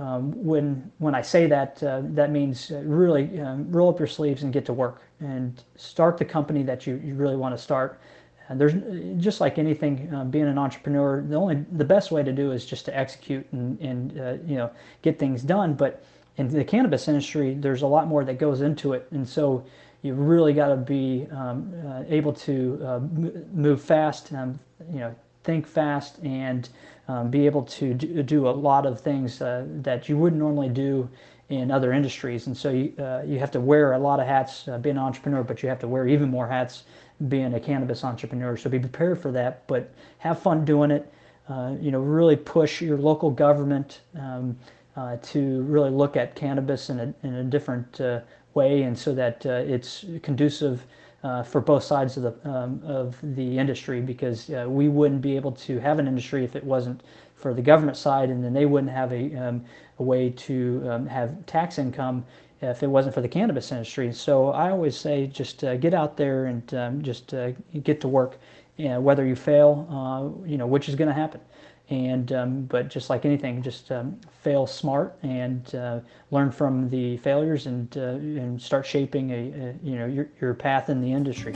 um, 0.00 0.32
when 0.32 0.90
when 0.98 1.14
I 1.14 1.20
say 1.20 1.46
that, 1.46 1.82
uh, 1.82 2.00
that 2.14 2.30
means 2.30 2.70
uh, 2.70 2.80
really 2.84 3.38
um, 3.40 3.70
roll 3.70 3.90
up 3.90 3.98
your 3.98 4.08
sleeves 4.08 4.42
and 4.42 4.52
get 4.52 4.64
to 4.66 4.72
work 4.72 5.02
and 5.20 5.62
start 5.76 6.16
the 6.16 6.24
company 6.24 6.62
that 6.62 6.86
you, 6.86 7.00
you 7.04 7.14
really 7.14 7.36
want 7.36 7.54
to 7.54 7.62
start. 7.62 8.00
And 8.48 8.60
there's 8.60 8.74
just 9.22 9.40
like 9.40 9.58
anything, 9.58 10.12
uh, 10.12 10.24
being 10.24 10.46
an 10.46 10.58
entrepreneur, 10.58 11.22
the 11.22 11.36
only 11.36 11.64
the 11.72 11.84
best 11.84 12.10
way 12.10 12.22
to 12.22 12.32
do 12.32 12.50
is 12.50 12.64
just 12.64 12.86
to 12.86 12.98
execute 12.98 13.46
and, 13.52 13.78
and 13.80 14.18
uh, 14.18 14.32
you 14.46 14.56
know 14.56 14.70
get 15.02 15.18
things 15.18 15.42
done. 15.42 15.74
But 15.74 16.02
in 16.38 16.48
the 16.48 16.64
cannabis 16.64 17.06
industry, 17.06 17.54
there's 17.54 17.82
a 17.82 17.86
lot 17.86 18.08
more 18.08 18.24
that 18.24 18.38
goes 18.38 18.62
into 18.62 18.94
it, 18.94 19.06
and 19.10 19.28
so 19.28 19.64
you 20.02 20.14
really 20.14 20.54
got 20.54 20.68
to 20.68 20.76
be 20.76 21.26
um, 21.30 21.72
uh, 21.86 22.04
able 22.08 22.32
to 22.32 22.80
uh, 22.82 23.00
move 23.52 23.82
fast, 23.82 24.32
um, 24.32 24.58
you 24.90 25.00
know, 25.00 25.14
think 25.44 25.66
fast, 25.66 26.18
and 26.24 26.70
um, 27.10 27.28
be 27.28 27.44
able 27.44 27.62
to 27.62 27.92
do, 27.92 28.48
a 28.48 28.50
lot 28.50 28.86
of 28.86 29.00
things 29.00 29.42
uh, 29.42 29.64
that 29.82 30.08
you 30.08 30.16
wouldn't 30.16 30.38
normally 30.38 30.68
do 30.68 31.08
in 31.48 31.72
other 31.72 31.92
industries. 31.92 32.46
And 32.46 32.56
so 32.56 32.70
you, 32.70 32.92
uh, 33.00 33.22
you 33.26 33.40
have 33.40 33.50
to 33.50 33.60
wear 33.60 33.94
a 33.94 33.98
lot 33.98 34.20
of 34.20 34.28
hats 34.28 34.68
uh, 34.68 34.78
being 34.78 34.96
an 34.96 35.02
entrepreneur, 35.02 35.42
but 35.42 35.60
you 35.60 35.68
have 35.68 35.80
to 35.80 35.88
wear 35.88 36.06
even 36.06 36.30
more 36.30 36.46
hats 36.46 36.84
being 37.26 37.54
a 37.54 37.60
cannabis 37.60 38.04
entrepreneur. 38.04 38.56
So 38.56 38.70
be 38.70 38.78
prepared 38.78 39.20
for 39.20 39.32
that, 39.32 39.66
but 39.66 39.92
have 40.18 40.38
fun 40.40 40.64
doing 40.64 40.92
it. 40.92 41.12
Uh, 41.48 41.74
you 41.80 41.90
know, 41.90 41.98
really 41.98 42.36
push 42.36 42.80
your 42.80 42.96
local 42.96 43.30
government 43.30 44.02
um, 44.16 44.56
uh, 44.96 45.16
to 45.22 45.62
really 45.62 45.90
look 45.90 46.16
at 46.16 46.36
cannabis 46.36 46.90
in 46.90 47.00
a, 47.00 47.14
in 47.24 47.34
a 47.34 47.44
different 47.44 48.00
uh, 48.00 48.20
way 48.54 48.82
and 48.82 48.96
so 48.96 49.12
that 49.14 49.44
it's 49.44 50.04
conducive 50.22 50.86
uh, 51.22 51.42
for 51.42 51.60
both 51.60 51.82
sides 51.82 52.16
of 52.16 52.22
the 52.22 52.50
um, 52.50 52.80
of 52.84 53.16
the 53.22 53.58
industry 53.58 54.00
because 54.00 54.50
uh, 54.50 54.66
we 54.68 54.88
wouldn't 54.88 55.20
be 55.20 55.36
able 55.36 55.52
to 55.52 55.78
have 55.78 55.98
an 55.98 56.06
industry 56.06 56.44
if 56.44 56.56
it 56.56 56.64
wasn't 56.64 57.02
for 57.34 57.54
the 57.54 57.62
government 57.62 57.96
side, 57.96 58.30
and 58.30 58.44
then 58.44 58.52
they 58.52 58.66
wouldn't 58.66 58.92
have 58.92 59.12
a, 59.12 59.34
um, 59.36 59.64
a 59.98 60.02
way 60.02 60.30
to 60.30 60.82
um, 60.90 61.06
have 61.06 61.44
tax 61.46 61.78
income 61.78 62.24
if 62.60 62.82
it 62.82 62.86
wasn't 62.86 63.14
for 63.14 63.22
the 63.22 63.28
cannabis 63.28 63.72
industry. 63.72 64.12
So 64.12 64.50
I 64.50 64.70
always 64.70 64.96
say 64.96 65.26
just 65.26 65.64
uh, 65.64 65.76
get 65.76 65.94
out 65.94 66.16
there 66.16 66.46
and 66.46 66.74
um, 66.74 67.02
just 67.02 67.32
uh, 67.32 67.52
get 67.82 68.00
to 68.02 68.08
work, 68.08 68.38
and 68.78 69.02
whether 69.02 69.24
you 69.24 69.36
fail, 69.36 69.86
uh, 69.90 70.46
you 70.46 70.58
know, 70.58 70.66
which 70.66 70.88
is 70.88 70.94
going 70.94 71.08
to 71.08 71.14
happen 71.14 71.40
and 71.90 72.32
um, 72.32 72.62
but 72.62 72.88
just 72.88 73.10
like 73.10 73.24
anything, 73.24 73.62
just 73.62 73.90
um, 73.90 74.18
fail 74.42 74.66
smart 74.66 75.18
and 75.22 75.74
uh, 75.74 76.00
learn 76.30 76.50
from 76.50 76.88
the 76.88 77.16
failures 77.18 77.66
and 77.66 77.96
uh, 77.96 78.00
and 78.40 78.62
start 78.62 78.86
shaping 78.86 79.30
a, 79.30 79.34
a, 79.34 79.74
you 79.82 79.98
know 79.98 80.06
your, 80.06 80.28
your 80.40 80.54
path 80.54 80.88
in 80.88 81.00
the 81.00 81.12
industry. 81.12 81.52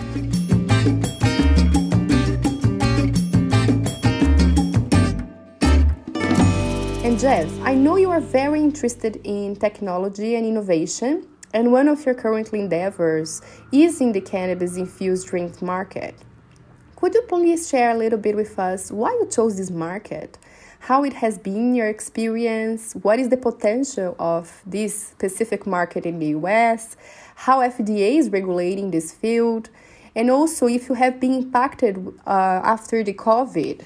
And 7.04 7.18
Jeff, 7.20 7.48
I 7.62 7.74
know 7.74 7.96
you 7.96 8.10
are 8.10 8.20
very 8.20 8.60
interested 8.60 9.20
in 9.22 9.54
technology 9.54 10.34
and 10.34 10.44
innovation, 10.44 11.28
and 11.52 11.70
one 11.70 11.86
of 11.86 12.04
your 12.04 12.14
current 12.14 12.52
endeavors 12.52 13.40
is 13.70 14.00
in 14.00 14.10
the 14.10 14.20
cannabis 14.20 14.76
infused 14.76 15.28
drink 15.28 15.62
market. 15.62 16.16
Could 17.04 17.12
you 17.12 17.22
please 17.28 17.68
share 17.68 17.90
a 17.90 17.98
little 17.98 18.18
bit 18.18 18.34
with 18.34 18.58
us 18.58 18.90
why 18.90 19.10
you 19.10 19.28
chose 19.30 19.58
this 19.58 19.70
market? 19.70 20.38
How 20.78 21.04
it 21.04 21.12
has 21.12 21.36
been 21.36 21.74
your 21.74 21.86
experience? 21.86 22.94
What 23.02 23.18
is 23.18 23.28
the 23.28 23.36
potential 23.36 24.16
of 24.18 24.62
this 24.64 25.08
specific 25.08 25.66
market 25.66 26.06
in 26.06 26.18
the 26.18 26.28
US? 26.28 26.96
How 27.34 27.60
FDA 27.60 28.16
is 28.16 28.30
regulating 28.30 28.90
this 28.90 29.12
field? 29.12 29.68
And 30.16 30.30
also, 30.30 30.66
if 30.66 30.88
you 30.88 30.94
have 30.94 31.20
been 31.20 31.34
impacted 31.34 31.98
uh, 32.26 32.30
after 32.64 33.04
the 33.04 33.12
COVID. 33.12 33.84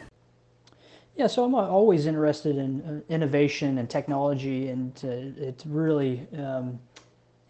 Yeah, 1.17 1.27
so 1.27 1.43
I'm 1.43 1.57
always 1.57 2.07
interested 2.07 2.57
in 2.57 2.81
uh, 2.83 3.13
innovation 3.13 3.79
and 3.79 3.91
technology, 3.91 4.69
and 4.69 4.93
uh, 5.03 5.43
it 5.49 5.65
really 5.67 6.25
um, 6.39 6.79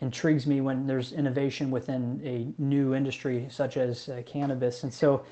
intrigues 0.01 0.47
me 0.47 0.63
when 0.63 0.87
there's 0.87 1.13
innovation 1.13 1.71
within 1.71 2.23
a 2.25 2.59
new 2.59 2.95
industry 2.95 3.47
such 3.51 3.77
as 3.77 4.09
uh, 4.09 4.23
cannabis. 4.25 4.83
And 4.85 4.95
so 4.95 5.27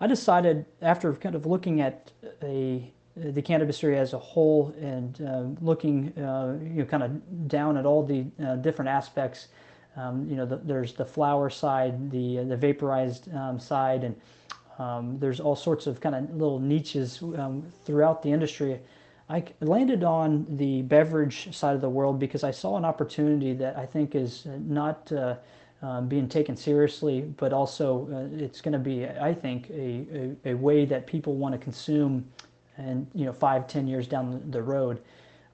I 0.00 0.06
decided 0.06 0.64
after 0.80 1.12
kind 1.14 1.34
of 1.34 1.46
looking 1.46 1.80
at 1.80 2.10
a 2.42 2.90
the 3.16 3.42
cannabis 3.42 3.76
industry 3.76 3.98
as 3.98 4.14
a 4.14 4.18
whole 4.18 4.74
and 4.80 5.20
uh, 5.22 5.64
looking 5.64 6.16
uh, 6.18 6.56
you 6.62 6.82
know 6.82 6.84
kind 6.84 7.02
of 7.02 7.48
down 7.48 7.76
at 7.76 7.84
all 7.84 8.04
the 8.04 8.24
uh, 8.42 8.56
different 8.56 8.88
aspects 8.88 9.48
um, 9.96 10.26
you 10.28 10.36
know 10.36 10.46
the, 10.46 10.56
there's 10.58 10.94
the 10.94 11.04
flower 11.04 11.50
side 11.50 12.10
the 12.10 12.38
uh, 12.38 12.44
the 12.44 12.56
vaporized 12.56 13.32
um, 13.34 13.58
side 13.58 14.04
and 14.04 14.16
um, 14.78 15.18
there's 15.18 15.40
all 15.40 15.56
sorts 15.56 15.86
of 15.86 16.00
kind 16.00 16.14
of 16.14 16.30
little 16.34 16.58
niches 16.58 17.20
um, 17.36 17.62
throughout 17.84 18.22
the 18.22 18.32
industry. 18.32 18.80
I 19.28 19.44
landed 19.60 20.02
on 20.02 20.46
the 20.56 20.82
beverage 20.82 21.54
side 21.54 21.74
of 21.74 21.82
the 21.82 21.90
world 21.90 22.18
because 22.18 22.42
I 22.42 22.50
saw 22.50 22.78
an 22.78 22.86
opportunity 22.86 23.52
that 23.54 23.76
I 23.76 23.84
think 23.84 24.14
is 24.14 24.46
not 24.46 25.12
uh, 25.12 25.36
um, 25.82 26.08
being 26.08 26.28
taken 26.28 26.56
seriously, 26.56 27.22
but 27.36 27.52
also 27.52 28.08
uh, 28.12 28.42
it's 28.42 28.60
going 28.60 28.72
to 28.72 28.78
be, 28.78 29.06
I 29.06 29.32
think, 29.32 29.70
a, 29.70 30.36
a, 30.44 30.50
a, 30.50 30.54
way 30.54 30.84
that 30.84 31.06
people 31.06 31.36
want 31.36 31.54
to 31.54 31.58
consume 31.58 32.26
and, 32.76 33.06
you 33.14 33.24
know, 33.24 33.32
five, 33.32 33.66
ten 33.66 33.86
years 33.86 34.06
down 34.06 34.42
the 34.50 34.62
road. 34.62 35.00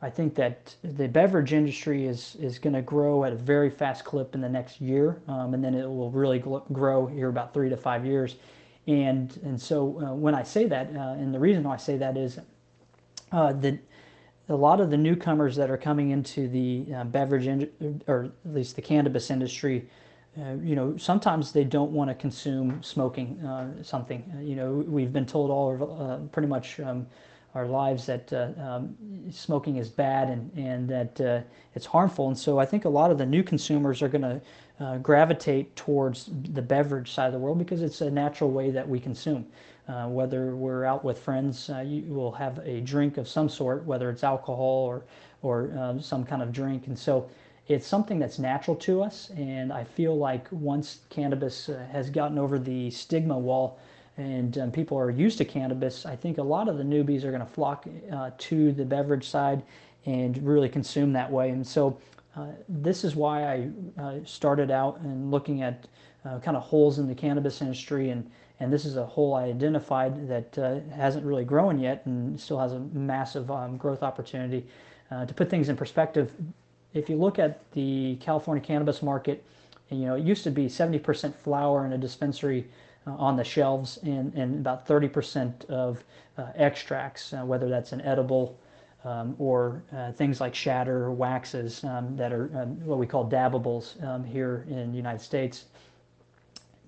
I 0.03 0.11
think 0.11 0.35
that 0.35 0.75
the 0.83 1.09
beverage 1.09 1.53
industry 1.53 2.07
is, 2.07 2.37
is 2.41 2.59
going 2.59 2.75
to 2.75 2.83
grow 2.83 3.25
at 3.25 3.33
a 3.33 3.37
very 3.37 3.71
fast 3.71 4.05
clip 4.05 4.35
in 4.35 4.41
the 4.41 4.49
next 4.49 4.81
year, 4.81 5.21
um, 5.29 5.55
and 5.55 5.65
then 5.65 5.75
it 5.75 5.87
will 5.87 6.11
really 6.11 6.39
grow 6.39 7.07
here 7.07 7.29
about 7.29 7.55
three 7.55 7.71
to 7.71 7.77
five 7.77 8.05
years. 8.05 8.37
And, 8.87 9.39
and 9.43 9.61
so 9.61 10.01
uh, 10.01 10.15
when 10.15 10.35
I 10.35 10.43
say 10.43 10.67
that, 10.67 10.95
uh, 10.95 11.15
and 11.19 11.35
the 11.35 11.41
reason 11.41 11.63
why 11.65 11.75
I 11.75 11.79
say 11.79 11.97
that 11.97 12.17
is 12.17 12.39
uh, 13.33 13.53
that 13.55 13.79
a 14.49 14.55
lot 14.55 14.81
of 14.81 14.91
the 14.91 14.97
newcomers 14.97 15.57
that 15.57 15.71
are 15.71 15.77
coming 15.77 16.11
into 16.11 16.49
the 16.49 16.87
uh, 16.95 17.05
beverage, 17.05 17.47
in, 17.47 18.03
or 18.07 18.25
at 18.45 18.55
least 18.55 18.77
the 18.77 18.83
cannabis 18.83 19.31
industry, 19.31 19.89
uh, 20.39 20.55
you 20.63 20.77
know, 20.77 20.97
sometimes 20.99 21.53
they 21.53 21.65
don't 21.65 21.93
want 21.93 22.11
to 22.11 22.15
consume 22.15 22.83
smoking 22.83 23.41
uh, 23.41 23.83
something. 23.83 24.23
Uh, 24.37 24.41
you 24.41 24.55
know, 24.55 24.85
we've 24.87 25.13
been 25.13 25.25
told 25.25 25.51
all 25.51 25.75
of, 25.75 26.01
uh, 26.01 26.17
pretty 26.27 26.49
much 26.49 26.79
um, 26.81 27.07
our 27.55 27.67
lives 27.67 28.05
that 28.05 28.31
uh, 28.35 28.49
um, 28.63 28.95
smoking 29.31 29.77
is 29.77 29.89
bad 29.89 30.29
and, 30.29 30.51
and 30.55 30.89
that 30.89 31.47
it's 31.75 31.87
harmful. 31.87 32.29
And 32.29 32.37
so 32.37 32.59
I 32.59 32.67
think 32.67 32.85
a 32.85 32.89
lot 32.89 33.11
of 33.11 33.17
the 33.17 33.25
new 33.25 33.43
consumers 33.43 34.03
are 34.03 34.09
going 34.09 34.23
to 34.23 34.99
gravitate 35.03 35.75
towards 35.75 36.29
the 36.53 36.61
beverage 36.61 37.13
side 37.13 37.29
of 37.29 37.33
the 37.33 37.39
world 37.39 37.59
because 37.59 37.81
it's 37.81 38.03
a 38.03 38.11
natural 38.11 38.51
way 38.51 38.71
that 38.71 38.87
we 38.87 39.01
consume. 39.01 39.47
whether 40.09 40.55
we're 40.55 40.85
out 40.85 41.03
with 41.03 41.19
friends, 41.19 41.71
you 41.83 42.13
will 42.13 42.33
have 42.33 42.59
a 42.59 42.83
drink 42.83 43.17
of 43.17 43.27
some 43.27 43.49
sort, 43.49 43.87
whether 43.87 44.11
it's 44.11 44.23
alcohol 44.23 44.85
or, 44.85 45.05
or 45.41 45.97
some 45.99 46.25
kind 46.25 46.43
of 46.43 46.53
drink. 46.53 46.89
And 46.89 46.99
so 46.99 47.27
it's 47.69 47.87
something 47.87 48.19
that's 48.19 48.39
natural 48.39 48.77
to 48.77 49.03
us, 49.03 49.31
and 49.37 49.73
I 49.73 49.83
feel 49.83 50.17
like 50.17 50.47
once 50.51 51.01
cannabis 51.11 51.69
uh, 51.69 51.85
has 51.91 52.11
gotten 52.11 52.39
over 52.39 52.59
the 52.59 52.91
stigma 52.91 53.37
wall 53.37 53.79
and 54.19 54.57
um, 54.59 54.71
people 54.71 54.97
are 54.97 55.11
used 55.11 55.39
to 55.39 55.45
cannabis, 55.45 56.07
I 56.07 56.17
think 56.17 56.39
a 56.39 56.43
lot 56.43 56.69
of 56.69 56.79
the 56.79 56.85
newbies 56.85 57.25
are 57.25 57.31
going 57.31 57.45
to 57.45 57.53
flock 57.53 57.87
uh, 58.13 58.31
to 58.39 58.73
the 58.73 58.85
beverage 58.85 59.29
side 59.29 59.63
and 60.07 60.39
really 60.47 60.69
consume 60.69 61.13
that 61.13 61.31
way. 61.31 61.51
And 61.51 61.67
so 61.67 61.99
uh, 62.37 62.47
this 62.69 63.05
is 63.05 63.17
why 63.17 63.43
I 63.43 63.71
uh, 64.01 64.15
started 64.25 64.71
out 64.71 65.01
and 65.01 65.31
looking 65.31 65.63
at 65.63 65.87
uh, 66.25 66.39
kind 66.39 66.57
of 66.57 66.63
holes 66.63 66.99
in 66.99 67.09
the 67.09 67.15
cannabis 67.15 67.61
industry 67.61 68.11
and 68.11 68.31
and 68.59 68.73
this 68.73 68.87
is 68.87 68.97
a 68.97 69.05
hole 69.05 69.35
I 69.35 69.45
identified 69.45 70.27
that 70.29 70.59
uh, 70.59 70.81
hasn't 70.97 71.27
really 71.27 71.45
grown 71.45 71.79
yet 71.79 72.07
and 72.07 72.41
still 72.41 72.59
has 72.59 72.73
a 72.73 72.79
massive 72.79 73.51
um, 73.51 73.77
growth 73.77 74.03
opportunity. 74.03 74.67
to 75.11 75.35
put 75.35 75.51
things 75.51 75.69
in 75.69 75.77
perspective, 75.77 76.33
if 76.95 77.09
you 77.11 77.17
look 77.17 77.39
at 77.39 77.71
the 77.73 78.17
California 78.21 78.63
cannabis 78.63 79.03
market, 79.03 79.45
you 79.91 80.07
know, 80.07 80.15
it 80.15 80.25
used 80.25 80.45
to 80.45 80.51
be 80.51 80.67
70% 80.67 81.35
flower 81.35 81.87
in 81.87 81.93
a 81.93 81.99
dispensary 81.99 82.67
uh, 83.07 83.13
on 83.13 83.37
the 83.37 83.45
shelves 83.45 83.99
and, 84.03 84.35
and 84.35 84.57
about 84.57 84.87
30% 84.87 85.65
of 85.67 86.03
uh, 86.39 86.47
extracts, 86.57 87.33
uh, 87.33 87.45
whether 87.45 87.69
that's 87.69 87.93
an 87.93 88.01
edible 88.01 88.59
um, 89.05 89.37
or 89.39 89.83
uh, 89.95 90.11
things 90.13 90.41
like 90.41 90.55
shatter 90.55 91.05
or 91.05 91.13
waxes 91.13 91.85
um, 91.85 92.17
that 92.17 92.33
are 92.33 92.51
um, 92.57 92.85
what 92.85 92.99
we 92.99 93.07
call 93.07 93.29
dabbables 93.29 94.03
um, 94.05 94.25
here 94.25 94.67
in 94.69 94.91
the 94.91 94.97
United 94.97 95.21
States. 95.21 95.67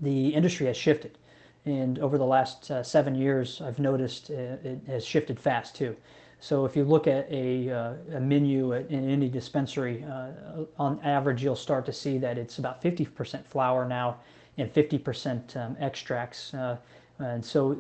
The 0.01 0.29
industry 0.29 0.67
has 0.67 0.77
shifted. 0.77 1.17
And 1.65 1.99
over 1.99 2.19
the 2.19 2.25
last 2.25 2.71
uh, 2.71 2.83
seven 2.83 3.15
years, 3.15 3.61
I've 3.61 3.79
noticed 3.79 4.31
uh, 4.31 4.57
it 4.65 4.81
has 4.87 5.05
shifted 5.05 5.39
fast 5.39 5.77
too. 5.77 5.97
So 6.41 6.65
if 6.65 6.77
you 6.77 6.85
look 6.85 7.07
at 7.07 7.31
a, 7.31 7.71
uh, 7.71 7.95
a 8.15 8.21
menu 8.21 8.73
in 8.73 9.11
any 9.11 9.29
dispensary, 9.29 10.05
uh, 10.05 10.31
on 10.79 11.01
average, 11.03 11.43
you'll 11.43 11.57
start 11.57 11.85
to 11.87 11.93
see 11.93 12.17
that 12.19 12.39
it's 12.39 12.59
about 12.59 12.81
50% 12.81 13.45
flower 13.45 13.85
now 13.85 14.19
and 14.57 14.73
50% 14.73 15.57
um, 15.57 15.77
extracts. 15.81 16.55
Uh, 16.55 16.77
and 17.19 17.45
so 17.45 17.77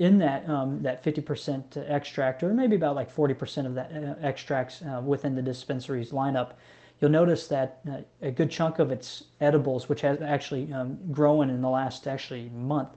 in 0.00 0.18
that 0.18 0.48
um, 0.48 0.82
that 0.82 1.04
50% 1.04 1.88
extract, 1.88 2.42
or 2.42 2.52
maybe 2.52 2.74
about 2.74 2.96
like 2.96 3.14
40% 3.14 3.66
of 3.66 3.74
that 3.74 3.92
uh, 3.92 4.26
extracts 4.26 4.82
uh, 4.82 5.00
within 5.00 5.36
the 5.36 5.42
dispensary's 5.42 6.10
lineup, 6.10 6.54
you'll 7.00 7.12
notice 7.12 7.46
that 7.46 7.78
uh, 7.88 7.98
a 8.22 8.32
good 8.32 8.50
chunk 8.50 8.80
of 8.80 8.90
it's 8.90 9.24
edibles, 9.40 9.88
which 9.88 10.00
has 10.00 10.20
actually 10.20 10.72
um, 10.72 10.98
grown 11.12 11.48
in 11.48 11.62
the 11.62 11.70
last 11.70 12.08
actually 12.08 12.50
month. 12.56 12.96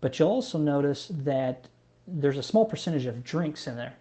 But 0.00 0.16
you'll 0.20 0.28
also 0.28 0.58
notice 0.58 1.10
that 1.10 1.66
there's 2.06 2.38
a 2.38 2.42
small 2.44 2.64
percentage 2.64 3.06
of 3.06 3.24
drinks 3.24 3.66
in 3.66 3.74
there 3.74 3.96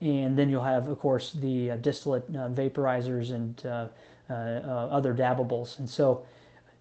and 0.00 0.38
then 0.38 0.50
you'll 0.50 0.62
have, 0.62 0.88
of 0.88 0.98
course, 0.98 1.32
the 1.32 1.70
uh, 1.70 1.76
distillate 1.76 2.24
uh, 2.30 2.48
vaporizers 2.50 3.32
and 3.32 3.64
uh, 3.64 3.88
uh, 4.28 4.32
uh 4.32 4.88
other 4.90 5.14
dabbables. 5.14 5.78
And 5.78 5.88
so 5.88 6.24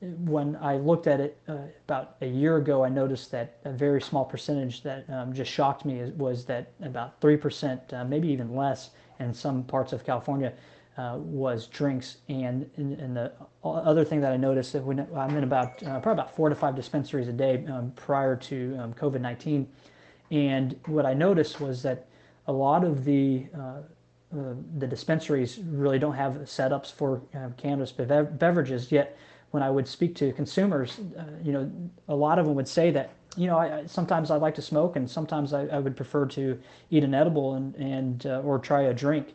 when 0.01 0.57
I 0.57 0.77
looked 0.77 1.07
at 1.07 1.22
it 1.22 1.39
about 1.88 2.17
a 2.22 2.27
year 2.27 2.57
ago, 2.57 2.84
I 2.84 2.89
noticed 2.89 3.31
that 3.31 3.57
a 3.63 3.72
very 3.72 4.01
small 4.01 4.25
percentage 4.25 4.84
that 4.84 5.10
um, 5.10 5.34
just 5.34 5.50
shocked 5.50 5.86
me 5.86 6.12
was 6.17 6.45
that 6.45 6.74
about 6.81 7.19
3%, 7.22 8.07
maybe 8.07 8.27
even 8.27 8.55
less, 8.55 8.91
in 9.19 9.34
some 9.34 9.63
parts 9.63 9.93
of 9.93 10.05
California, 10.05 10.51
was 10.98 11.67
drinks. 11.67 12.17
And, 12.27 12.69
and, 12.75 13.15
the 13.15 13.31
other 13.63 14.03
thing 14.03 14.19
that 14.19 14.34
I 14.34 14.38
noticed 14.38 14.74
that 14.74 14.84
when 14.84 15.07
I'm 15.15 15.38
in 15.38 15.43
about 15.45 15.79
probably 15.79 16.12
about 16.12 16.36
four 16.36 16.50
to 16.50 16.55
five 16.55 16.75
dispensaries 16.75 17.29
a 17.29 17.34
day 17.34 17.65
um, 17.67 17.91
prior 17.95 18.36
to 18.36 18.77
um, 18.79 18.93
COVID 18.93 19.22
19. 19.22 19.65
And 20.29 20.77
what 20.88 21.05
I 21.05 21.13
noticed 21.13 21.62
was 21.62 21.81
that 21.84 22.07
a 22.47 22.53
lot 22.53 22.83
of 22.83 23.03
the 23.05 23.45
uh, 23.57 23.81
uh, 24.35 24.53
the 24.77 24.87
dispensaries 24.87 25.59
really 25.65 25.99
don't 25.99 26.15
have 26.15 26.33
setups 26.43 26.91
for 26.91 27.21
uh, 27.35 27.49
cannabis 27.57 27.91
beverages. 27.91 28.91
Yet, 28.91 29.17
when 29.51 29.63
I 29.63 29.69
would 29.69 29.87
speak 29.87 30.15
to 30.15 30.33
consumers, 30.33 30.99
uh, 31.17 31.23
you 31.43 31.53
know, 31.53 31.71
a 32.09 32.15
lot 32.15 32.39
of 32.39 32.45
them 32.45 32.55
would 32.55 32.67
say 32.67 32.91
that 32.91 33.11
you 33.37 33.47
know, 33.47 33.57
I, 33.57 33.85
sometimes 33.85 34.31
I 34.31 34.37
like 34.37 34.55
to 34.55 34.61
smoke, 34.61 34.95
and 34.95 35.09
sometimes 35.09 35.53
I, 35.53 35.65
I, 35.67 35.79
would 35.79 35.95
prefer 35.95 36.25
to 36.27 36.59
eat 36.89 37.03
an 37.03 37.13
edible 37.13 37.55
and 37.55 37.75
and 37.75 38.25
uh, 38.25 38.41
or 38.41 38.59
try 38.59 38.83
a 38.83 38.93
drink. 38.93 39.33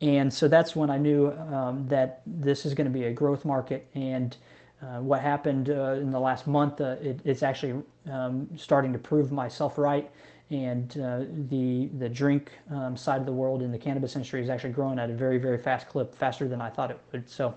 And 0.00 0.32
so 0.32 0.48
that's 0.48 0.74
when 0.74 0.88
I 0.88 0.96
knew 0.96 1.30
um, 1.32 1.86
that 1.88 2.22
this 2.26 2.64
is 2.64 2.74
going 2.74 2.86
to 2.86 2.92
be 2.92 3.04
a 3.04 3.12
growth 3.12 3.44
market, 3.44 3.86
and 3.94 4.36
uh, 4.82 5.00
what 5.00 5.20
happened 5.20 5.68
uh, 5.68 5.98
in 6.00 6.10
the 6.10 6.20
last 6.20 6.46
month, 6.46 6.80
it, 6.80 7.20
it's 7.24 7.42
actually 7.42 7.82
um, 8.10 8.48
starting 8.56 8.92
to 8.92 8.98
prove 8.98 9.30
myself 9.30 9.76
right. 9.76 10.10
And 10.50 10.90
uh, 10.98 11.20
the 11.48 11.88
the 11.98 12.08
drink 12.08 12.50
um, 12.70 12.96
side 12.96 13.20
of 13.20 13.26
the 13.26 13.32
world 13.32 13.62
in 13.62 13.70
the 13.70 13.78
cannabis 13.78 14.16
industry 14.16 14.42
is 14.42 14.50
actually 14.50 14.72
growing 14.72 14.98
at 14.98 15.08
a 15.08 15.12
very 15.12 15.38
very 15.38 15.58
fast 15.58 15.88
clip, 15.88 16.14
faster 16.14 16.48
than 16.48 16.60
I 16.60 16.68
thought 16.68 16.90
it 16.90 16.98
would. 17.12 17.28
So 17.30 17.54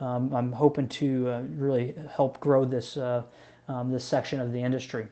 um, 0.00 0.34
I'm 0.34 0.50
hoping 0.50 0.88
to 0.88 1.28
uh, 1.28 1.42
really 1.56 1.94
help 2.14 2.40
grow 2.40 2.64
this 2.64 2.96
uh, 2.96 3.22
um, 3.68 3.90
this 3.90 4.04
section 4.04 4.40
of 4.40 4.52
the 4.52 4.62
industry. 4.62 5.08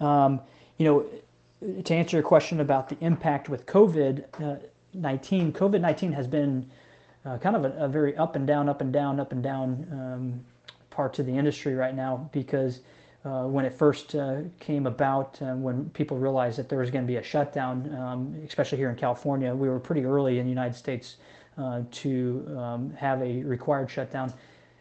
Um, 0.00 0.40
you 0.78 0.84
know, 0.84 1.82
to 1.82 1.94
answer 1.94 2.16
your 2.16 2.24
question 2.24 2.60
about 2.60 2.88
the 2.88 2.96
impact 3.00 3.48
with 3.48 3.64
COVID 3.66 4.60
19, 4.94 5.52
COVID 5.52 5.80
19 5.80 6.12
has 6.12 6.26
been 6.26 6.68
kind 7.40 7.54
of 7.54 7.64
a, 7.64 7.72
a, 7.84 7.88
very 7.88 8.16
up 8.16 8.36
and 8.36 8.46
down, 8.46 8.68
up 8.68 8.80
and 8.80 8.92
down, 8.92 9.20
up 9.20 9.32
and 9.32 9.42
down 9.42 9.86
um, 9.92 10.44
parts 10.98 11.20
of 11.20 11.26
the 11.26 11.32
industry 11.32 11.74
right 11.76 11.94
now 11.94 12.28
because 12.32 12.80
uh, 13.24 13.42
when 13.44 13.64
it 13.64 13.76
first 13.76 14.14
uh, 14.14 14.42
came 14.60 14.86
about, 14.86 15.40
uh, 15.42 15.54
when 15.54 15.90
people 15.90 16.16
realized 16.16 16.58
that 16.58 16.68
there 16.68 16.78
was 16.78 16.90
going 16.90 17.04
to 17.04 17.06
be 17.06 17.16
a 17.16 17.22
shutdown, 17.22 17.94
um, 17.96 18.34
especially 18.46 18.78
here 18.78 18.90
in 18.90 18.96
California, 18.96 19.54
we 19.54 19.68
were 19.68 19.80
pretty 19.80 20.04
early 20.04 20.38
in 20.38 20.44
the 20.44 20.50
United 20.50 20.76
States 20.76 21.16
uh, 21.56 21.82
to 21.90 22.46
um, 22.56 22.94
have 22.94 23.20
a 23.20 23.42
required 23.42 23.90
shutdown, 23.90 24.32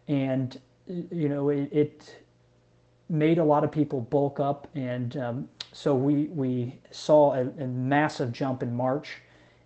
and 0.07 0.59
you 0.87 1.27
know 1.27 1.49
it, 1.49 1.69
it, 1.71 2.23
made 3.09 3.37
a 3.37 3.43
lot 3.43 3.63
of 3.63 3.71
people 3.71 4.01
bulk 4.01 4.39
up, 4.39 4.67
and 4.75 5.17
um, 5.17 5.49
so 5.71 5.95
we 5.95 6.25
we 6.25 6.77
saw 6.91 7.33
a, 7.33 7.41
a, 7.41 7.67
massive 7.67 8.31
jump 8.31 8.61
in 8.61 8.75
March. 8.75 9.21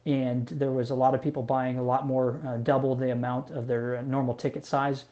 And 0.07 0.47
there 0.47 0.71
was 0.71 0.89
a 0.89 0.95
lot 0.95 1.13
of 1.13 1.21
people 1.21 1.43
buying 1.43 1.77
a 1.77 1.83
lot 1.83 2.07
more, 2.07 2.41
uh, 2.47 2.57
double 2.57 2.95
the 2.95 3.11
amount 3.11 3.51
of 3.51 3.67
their 3.67 4.01
normal 4.01 4.33
ticket 4.33 4.65
size 4.65 5.05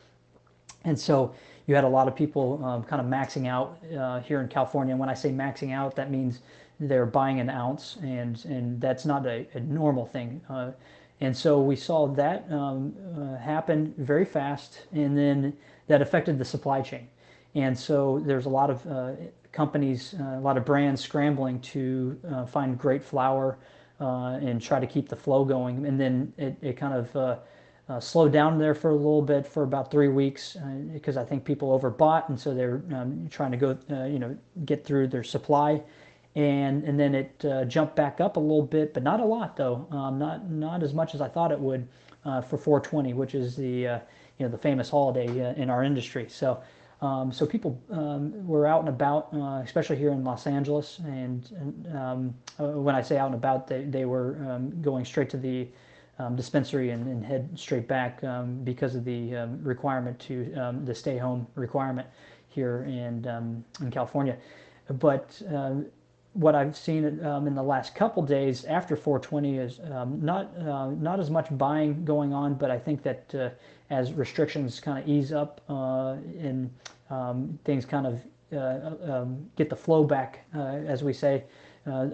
and 0.85 0.97
so 0.97 1.33
you 1.69 1.75
had 1.75 1.83
a 1.83 1.87
lot 1.87 2.07
of 2.07 2.15
people 2.15 2.59
um, 2.65 2.83
kind 2.83 2.99
of 2.99 3.05
maxing 3.05 3.47
out 3.47 3.77
uh, 3.95 4.21
here 4.21 4.41
in 4.41 4.47
California. 4.47 4.91
And 4.91 4.99
when 4.99 5.07
I 5.07 5.13
say 5.13 5.29
maxing 5.29 5.71
out, 5.71 5.95
that 5.97 6.09
means 6.09 6.39
they're 6.79 7.05
buying 7.05 7.39
an 7.39 7.47
ounce, 7.47 7.97
and 8.01 8.43
and 8.45 8.81
that's 8.81 9.05
not 9.05 9.27
a, 9.27 9.45
a 9.53 9.59
normal 9.59 10.07
thing. 10.07 10.41
Uh, 10.49 10.71
and 11.21 11.37
so 11.37 11.61
we 11.61 11.75
saw 11.75 12.07
that 12.07 12.51
um, 12.51 12.95
uh, 13.15 13.37
happen 13.37 13.93
very 13.99 14.25
fast, 14.25 14.87
and 14.93 15.15
then 15.15 15.53
that 15.85 16.01
affected 16.01 16.39
the 16.39 16.45
supply 16.45 16.81
chain. 16.81 17.07
And 17.53 17.77
so 17.77 18.19
there's 18.25 18.47
a 18.47 18.49
lot 18.49 18.71
of 18.71 18.87
uh, 18.87 19.11
companies, 19.51 20.15
uh, 20.19 20.39
a 20.39 20.41
lot 20.41 20.57
of 20.57 20.65
brands 20.65 21.01
scrambling 21.01 21.59
to 21.73 22.19
uh, 22.31 22.45
find 22.47 22.79
great 22.79 23.03
flower 23.03 23.59
and 23.99 24.59
try 24.59 24.79
to 24.79 24.87
keep 24.87 25.07
the 25.07 25.15
flow 25.15 25.45
going. 25.45 25.85
And 25.85 25.99
then 25.99 26.33
it, 26.37 26.55
it 26.61 26.77
kind 26.77 26.95
of 26.95 27.39
uh, 27.89 27.99
slowed 27.99 28.31
down 28.31 28.59
there 28.59 28.75
for 28.75 28.91
a 28.91 28.95
little 28.95 29.21
bit 29.21 29.47
for 29.47 29.63
about 29.63 29.89
three 29.89 30.07
weeks 30.07 30.55
uh, 30.55 30.67
because 30.93 31.17
I 31.17 31.25
think 31.25 31.43
people 31.43 31.77
overbought 31.77 32.29
and 32.29 32.39
so 32.39 32.53
they're 32.53 32.83
um, 32.93 33.27
trying 33.31 33.51
to 33.51 33.57
go, 33.57 33.77
uh, 33.89 34.05
you 34.05 34.19
know, 34.19 34.37
get 34.65 34.85
through 34.85 35.07
their 35.07 35.23
supply, 35.23 35.81
and 36.35 36.83
and 36.83 36.99
then 36.99 37.15
it 37.15 37.43
uh, 37.45 37.65
jumped 37.65 37.95
back 37.95 38.21
up 38.21 38.37
a 38.37 38.39
little 38.39 38.65
bit, 38.65 38.93
but 38.93 39.01
not 39.01 39.19
a 39.19 39.25
lot 39.25 39.57
though, 39.57 39.87
um, 39.91 40.19
not 40.19 40.49
not 40.49 40.83
as 40.83 40.93
much 40.93 41.15
as 41.15 41.21
I 41.21 41.27
thought 41.27 41.51
it 41.51 41.59
would 41.59 41.87
uh, 42.25 42.41
for 42.41 42.57
420, 42.57 43.13
which 43.13 43.33
is 43.33 43.55
the 43.55 43.87
uh, 43.87 43.99
you 44.37 44.45
know 44.45 44.51
the 44.51 44.57
famous 44.57 44.89
holiday 44.89 45.55
in 45.57 45.69
our 45.69 45.83
industry. 45.83 46.27
So. 46.29 46.61
Um, 47.01 47.31
so 47.31 47.45
people 47.45 47.81
um, 47.91 48.45
were 48.45 48.67
out 48.67 48.81
and 48.81 48.89
about, 48.89 49.33
especially 49.63 49.95
here 49.95 50.11
in 50.11 50.25
Los 50.25 50.45
Angeles. 50.45 50.99
And, 51.05 51.49
and 51.57 51.95
um, 51.95 52.35
when 52.83 52.93
I 52.93 53.01
say 53.01 53.17
out 53.17 53.27
and 53.27 53.35
about, 53.35 53.67
they, 53.67 53.83
they 53.83 54.03
were 54.03 54.35
um, 54.49 54.81
going 54.81 55.05
straight 55.05 55.29
to 55.29 55.37
the 55.37 55.69
um, 56.19 56.35
dispensary 56.35 56.91
and, 56.91 57.07
and, 57.07 57.25
head 57.25 57.49
straight 57.55 57.87
back 57.87 58.23
um, 58.23 58.63
because 58.63 58.93
of 58.95 59.05
the 59.05 59.35
um, 59.35 59.63
requirement 59.63 60.19
to 60.19 60.53
um, 60.55 60.85
the 60.85 60.93
stay 60.93 61.17
home 61.17 61.47
requirement 61.55 62.07
here 62.49 62.83
in 62.83 63.25
um, 63.27 63.63
in 63.81 63.89
California. 63.89 64.37
But 64.99 65.41
uh, 65.53 65.75
what 66.33 66.55
I've 66.55 66.77
seen 66.77 67.03
in 67.05 67.55
the 67.55 67.63
last 67.63 67.95
couple 67.95 68.21
days 68.23 68.65
after 68.65 68.95
420 68.95 69.57
is 69.57 69.79
not 70.21 70.55
uh, 70.57 70.91
not 70.91 71.19
as 71.19 71.29
much 71.29 71.47
buying 71.57 72.05
going 72.05 72.33
on, 72.33 72.53
but 72.53 72.69
I 72.69 72.77
think 72.77 73.01
that 73.03 73.35
uh, 73.35 73.49
as 73.89 74.13
restrictions 74.13 74.79
kind 74.79 74.99
of 74.99 75.07
ease 75.07 75.31
up 75.31 75.61
uh, 75.69 76.17
and 76.39 76.69
things 77.63 77.85
kind 77.85 78.05
of 78.05 78.21
uh, 78.51 79.25
get 79.55 79.69
the 79.69 79.75
flow 79.75 80.03
back, 80.03 80.45
uh, 80.55 80.59
as 80.59 81.03
we 81.03 81.13
say, 81.13 81.43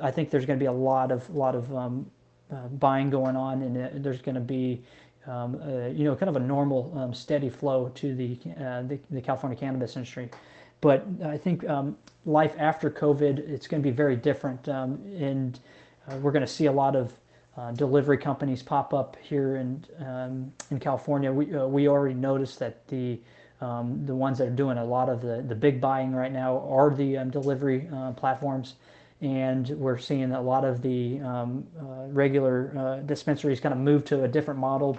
I 0.01 0.09
think 0.09 0.29
there's 0.29 0.45
going 0.45 0.57
to 0.57 0.63
be 0.63 0.67
a 0.67 0.71
lot 0.71 1.11
of 1.11 1.29
lot 1.29 1.53
of 1.55 1.69
uh, 2.51 2.67
buying 2.67 3.09
going 3.09 3.35
on, 3.35 3.61
and 3.61 4.03
there's 4.03 4.21
going 4.21 4.35
to 4.35 4.41
be 4.41 4.83
um, 5.27 5.59
uh, 5.61 5.87
you 5.87 6.03
know 6.03 6.15
kind 6.15 6.29
of 6.29 6.35
a 6.35 6.39
normal 6.39 6.93
um, 6.97 7.13
steady 7.13 7.49
flow 7.49 7.89
to 7.95 8.15
the, 8.15 8.37
uh, 8.59 8.83
the, 8.83 8.99
the 9.09 9.21
California 9.21 9.57
cannabis 9.57 9.95
industry. 9.95 10.29
But 10.81 11.05
I 11.23 11.37
think 11.37 11.67
um, 11.67 11.97
life 12.25 12.53
after 12.59 12.91
COVID, 12.91 13.39
it's 13.39 13.67
going 13.67 13.81
to 13.81 13.89
be 13.89 13.95
very 13.95 14.15
different, 14.15 14.67
um, 14.69 14.99
and 15.17 15.59
uh, 16.07 16.17
we're 16.17 16.31
going 16.31 16.45
to 16.45 16.51
see 16.51 16.67
a 16.67 16.71
lot 16.71 16.95
of 16.95 17.13
uh, 17.57 17.71
delivery 17.71 18.17
companies 18.17 18.61
pop 18.61 18.93
up 18.93 19.17
here 19.21 19.55
in 19.55 19.83
um, 20.05 20.51
in 20.69 20.79
California. 20.79 21.31
We 21.31 21.45
we 21.45 21.87
already 21.87 22.15
noticed 22.15 22.59
that 22.59 22.87
the 22.87 23.19
um, 23.61 24.05
the 24.05 24.13
ones 24.13 24.37
that 24.37 24.47
are 24.47 24.51
doing 24.51 24.77
a 24.77 24.85
lot 24.85 25.09
of 25.09 25.21
the, 25.21 25.43
the 25.47 25.55
big 25.55 25.79
buying 25.81 26.13
right 26.13 26.31
now 26.31 26.59
are 26.69 26.93
the 26.93 27.25
delivery 27.31 27.87
platforms 28.17 28.75
and 29.21 29.69
we're 29.69 29.97
seeing 29.97 30.31
a 30.33 30.41
lot 30.41 30.65
of 30.65 30.81
the 30.81 31.19
um, 31.21 31.65
uh, 31.79 32.07
regular 32.07 32.73
uh, 32.77 32.95
dispensaries 33.05 33.59
kind 33.59 33.73
of 33.73 33.79
move 33.79 34.03
to 34.05 34.23
a 34.23 34.27
different 34.27 34.59
model. 34.59 34.97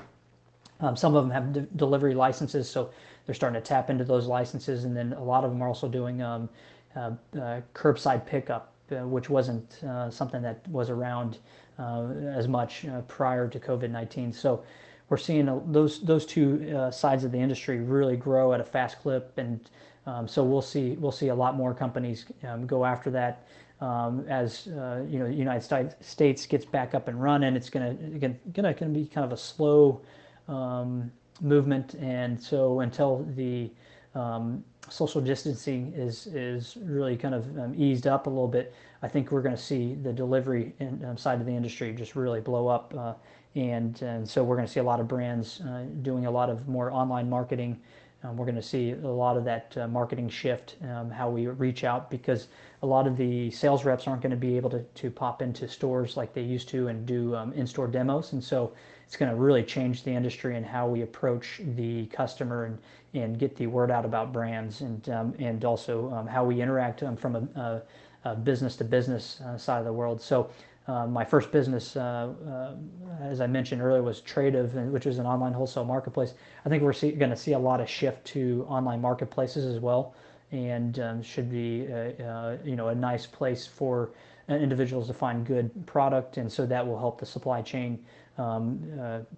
Um, 0.80 0.96
some 0.96 1.14
of 1.14 1.24
them 1.24 1.30
have 1.30 1.52
de- 1.52 1.60
delivery 1.76 2.14
licenses, 2.14 2.68
so 2.68 2.90
they're 3.24 3.34
starting 3.34 3.60
to 3.60 3.66
tap 3.66 3.90
into 3.90 4.04
those 4.04 4.26
licenses, 4.26 4.84
and 4.84 4.96
then 4.96 5.12
a 5.12 5.22
lot 5.22 5.44
of 5.44 5.50
them 5.50 5.62
are 5.62 5.68
also 5.68 5.88
doing 5.88 6.22
um, 6.22 6.48
uh, 6.96 7.10
uh 7.38 7.60
curbside 7.74 8.24
pickup, 8.24 8.72
uh, 8.90 9.06
which 9.06 9.28
wasn't 9.28 9.82
uh, 9.84 10.10
something 10.10 10.42
that 10.42 10.66
was 10.68 10.90
around 10.90 11.38
as 11.78 12.48
much 12.48 12.86
prior 13.06 13.46
to 13.46 13.60
COVID-19. 13.60 14.34
So 14.34 14.64
we're 15.10 15.18
seeing 15.18 15.44
those 15.70 16.00
those 16.00 16.24
two 16.24 16.88
sides 16.90 17.22
of 17.22 17.32
the 17.32 17.38
industry 17.38 17.80
really 17.80 18.16
grow 18.16 18.54
at 18.54 18.60
a 18.60 18.64
fast 18.64 18.98
clip, 19.00 19.36
and 19.36 19.60
um, 20.06 20.26
so 20.26 20.42
we'll 20.42 20.62
see 20.62 20.92
we'll 20.92 21.12
see 21.12 21.28
a 21.28 21.34
lot 21.34 21.54
more 21.54 21.74
companies 21.74 22.24
um, 22.48 22.66
go 22.66 22.86
after 22.86 23.10
that 23.10 23.46
um, 23.80 24.24
as 24.28 24.68
uh, 24.68 25.04
you 25.08 25.18
know 25.18 25.26
the 25.26 25.34
United 25.34 25.94
States 26.00 26.46
gets 26.46 26.64
back 26.64 26.94
up 26.94 27.08
and 27.08 27.22
running, 27.22 27.56
it's 27.56 27.70
going 27.70 27.96
to 28.20 28.34
gonna, 28.52 28.72
gonna 28.74 28.92
be 28.92 29.06
kind 29.06 29.24
of 29.24 29.32
a 29.32 29.36
slow 29.36 30.00
um, 30.48 31.10
movement, 31.40 31.94
and 31.94 32.40
so 32.40 32.80
until 32.80 33.24
the 33.36 33.70
um, 34.14 34.64
social 34.88 35.20
distancing 35.20 35.92
is 35.94 36.26
is 36.28 36.78
really 36.82 37.16
kind 37.16 37.34
of 37.34 37.44
um, 37.58 37.74
eased 37.76 38.06
up 38.06 38.26
a 38.26 38.30
little 38.30 38.48
bit, 38.48 38.74
I 39.02 39.08
think 39.08 39.30
we're 39.30 39.42
going 39.42 39.54
to 39.54 39.60
see 39.60 39.94
the 39.94 40.12
delivery 40.12 40.72
in, 40.78 41.04
um, 41.04 41.16
side 41.18 41.40
of 41.40 41.46
the 41.46 41.52
industry 41.52 41.92
just 41.92 42.16
really 42.16 42.40
blow 42.40 42.68
up, 42.68 42.94
uh, 42.96 43.14
and 43.54 44.00
and 44.00 44.28
so 44.28 44.42
we're 44.42 44.56
going 44.56 44.66
to 44.66 44.72
see 44.72 44.80
a 44.80 44.84
lot 44.84 45.00
of 45.00 45.08
brands 45.08 45.60
uh, 45.60 45.84
doing 46.02 46.26
a 46.26 46.30
lot 46.30 46.48
of 46.48 46.66
more 46.66 46.90
online 46.90 47.28
marketing. 47.28 47.78
Um, 48.22 48.36
we're 48.36 48.46
going 48.46 48.56
to 48.56 48.62
see 48.62 48.92
a 48.92 48.96
lot 48.96 49.36
of 49.36 49.44
that 49.44 49.76
uh, 49.76 49.86
marketing 49.86 50.28
shift, 50.28 50.76
um, 50.90 51.10
how 51.10 51.28
we 51.30 51.46
reach 51.46 51.84
out, 51.84 52.10
because 52.10 52.48
a 52.82 52.86
lot 52.86 53.06
of 53.06 53.16
the 53.16 53.50
sales 53.50 53.84
reps 53.84 54.06
aren't 54.08 54.22
going 54.22 54.30
to 54.30 54.36
be 54.36 54.56
able 54.56 54.70
to, 54.70 54.82
to 54.82 55.10
pop 55.10 55.42
into 55.42 55.68
stores 55.68 56.16
like 56.16 56.32
they 56.32 56.42
used 56.42 56.68
to 56.70 56.88
and 56.88 57.06
do 57.06 57.36
um, 57.36 57.52
in-store 57.52 57.88
demos. 57.88 58.32
And 58.32 58.42
so 58.42 58.72
it's 59.06 59.16
going 59.16 59.30
to 59.30 59.36
really 59.36 59.62
change 59.62 60.02
the 60.02 60.10
industry 60.10 60.56
and 60.56 60.66
how 60.66 60.88
we 60.88 61.02
approach 61.02 61.60
the 61.76 62.06
customer 62.06 62.64
and, 62.64 62.78
and 63.14 63.38
get 63.38 63.54
the 63.56 63.66
word 63.66 63.90
out 63.90 64.04
about 64.04 64.32
brands 64.32 64.80
and, 64.80 65.08
um, 65.10 65.34
and 65.38 65.64
also 65.64 66.12
um, 66.12 66.26
how 66.26 66.44
we 66.44 66.60
interact 66.60 67.02
um, 67.02 67.16
from 67.16 67.36
a, 67.36 67.60
a, 67.60 68.30
a 68.30 68.34
business 68.34 68.76
to 68.76 68.84
business 68.84 69.40
uh, 69.42 69.56
side 69.56 69.78
of 69.78 69.84
the 69.84 69.92
world. 69.92 70.20
So 70.20 70.50
uh, 70.88 71.06
my 71.06 71.24
first 71.24 71.50
business, 71.50 71.96
uh, 71.96 72.32
uh, 72.48 72.74
as 73.20 73.40
I 73.40 73.46
mentioned 73.46 73.82
earlier, 73.82 74.02
was 74.02 74.20
Tradiv, 74.20 74.90
which 74.90 75.06
is 75.06 75.18
an 75.18 75.26
online 75.26 75.52
wholesale 75.52 75.84
marketplace. 75.84 76.34
I 76.64 76.68
think 76.68 76.82
we're 76.82 76.92
going 76.92 77.30
to 77.30 77.36
see 77.36 77.52
a 77.52 77.58
lot 77.58 77.80
of 77.80 77.88
shift 77.88 78.24
to 78.26 78.64
online 78.68 79.00
marketplaces 79.00 79.64
as 79.66 79.80
well, 79.80 80.14
and 80.52 80.98
um, 81.00 81.22
should 81.22 81.50
be 81.50 81.88
uh, 81.90 82.22
uh, 82.22 82.56
you 82.64 82.76
know 82.76 82.88
a 82.88 82.94
nice 82.94 83.26
place 83.26 83.66
for 83.66 84.10
uh, 84.48 84.54
individuals 84.54 85.08
to 85.08 85.14
find 85.14 85.44
good 85.44 85.70
product, 85.86 86.36
and 86.36 86.50
so 86.50 86.64
that 86.66 86.86
will 86.86 86.98
help 86.98 87.18
the 87.18 87.26
supply 87.26 87.62
chain 87.62 88.04
um, 88.38 88.80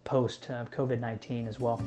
post 0.05 0.49
COVID 0.49 1.01
nineteen 1.01 1.49
as 1.49 1.59
well. 1.59 1.83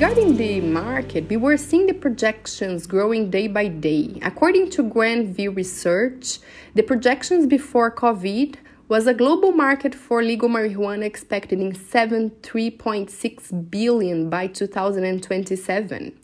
Regarding 0.00 0.38
the 0.38 0.62
market, 0.62 1.28
we 1.28 1.36
were 1.36 1.58
seeing 1.58 1.84
the 1.84 1.92
projections 1.92 2.86
growing 2.86 3.28
day 3.28 3.48
by 3.48 3.68
day. 3.68 4.18
According 4.22 4.70
to 4.70 4.82
Grand 4.82 5.36
View 5.36 5.50
Research, 5.50 6.38
the 6.74 6.82
projections 6.82 7.46
before 7.46 7.94
COVID 7.94 8.54
was 8.88 9.06
a 9.06 9.12
global 9.12 9.52
market 9.52 9.94
for 9.94 10.22
legal 10.22 10.48
marijuana 10.48 11.04
expected 11.04 11.60
in 11.60 11.72
73.6 11.72 13.70
billion 13.70 14.30
by 14.30 14.46
2027. 14.46 16.18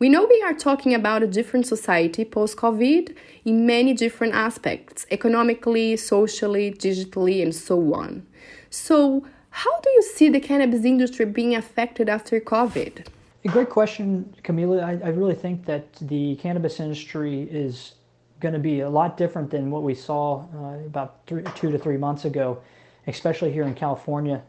We 0.00 0.08
know 0.08 0.26
we 0.26 0.42
are 0.44 0.54
talking 0.54 0.92
about 0.92 1.22
a 1.22 1.28
different 1.28 1.68
society 1.68 2.24
post 2.24 2.56
COVID 2.56 3.14
in 3.44 3.64
many 3.64 3.94
different 3.94 4.34
aspects 4.34 5.06
economically, 5.12 5.96
socially, 5.96 6.72
digitally, 6.72 7.44
and 7.44 7.54
so 7.54 7.94
on. 7.94 8.26
So, 8.70 9.24
how 9.50 9.78
do 9.82 9.90
you 9.90 10.02
see 10.02 10.28
the 10.28 10.40
cannabis 10.40 10.84
industry 10.84 11.26
being 11.26 11.54
affected 11.54 12.08
after 12.08 12.40
COVID? 12.40 13.06
A 13.42 13.48
great 13.48 13.70
question, 13.70 14.34
Camila. 14.44 14.84
I, 14.84 15.06
I 15.06 15.08
really 15.08 15.34
think 15.34 15.64
that 15.64 15.94
the 15.94 16.36
cannabis 16.36 16.78
industry 16.78 17.48
is 17.50 17.94
going 18.38 18.52
to 18.52 18.60
be 18.60 18.80
a 18.80 18.90
lot 18.90 19.16
different 19.16 19.50
than 19.50 19.70
what 19.70 19.82
we 19.82 19.94
saw 19.94 20.44
uh, 20.54 20.84
about 20.84 21.20
three, 21.26 21.42
two 21.54 21.70
to 21.70 21.78
three 21.78 21.96
months 21.96 22.26
ago, 22.26 22.60
especially 23.06 23.50
here 23.50 23.62
in 23.62 23.74
California. 23.74 24.42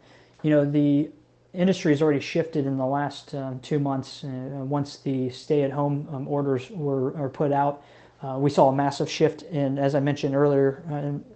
You 0.43 0.49
know, 0.49 0.65
the 0.69 1.09
industry 1.53 1.93
has 1.93 2.01
already 2.01 2.19
shifted 2.19 2.65
in 2.65 2.77
the 2.77 2.85
last 2.85 3.33
uh, 3.33 3.53
two 3.61 3.79
months. 3.79 4.25
Uh, 4.25 4.27
once 4.27 4.97
the 4.97 5.29
stay-at-home 5.29 6.09
um, 6.11 6.27
orders 6.27 6.69
were, 6.69 7.11
were 7.11 7.29
put 7.29 7.53
out, 7.53 7.83
uh, 8.21 8.37
we 8.37 8.49
saw 8.49 8.69
a 8.69 8.75
massive 8.75 9.09
shift 9.09 9.43
in, 9.43 9.77
as 9.77 9.95
I 9.95 10.01
mentioned 10.01 10.35
earlier, 10.35 10.83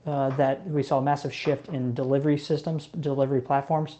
uh, 0.05 0.09
uh, 0.09 0.29
that 0.35 0.67
we 0.67 0.83
saw 0.83 0.97
a 0.97 1.01
massive 1.01 1.33
shift 1.33 1.69
in 1.69 1.93
delivery 1.93 2.37
systems, 2.37 2.87
delivery 2.99 3.41
platforms, 3.41 3.97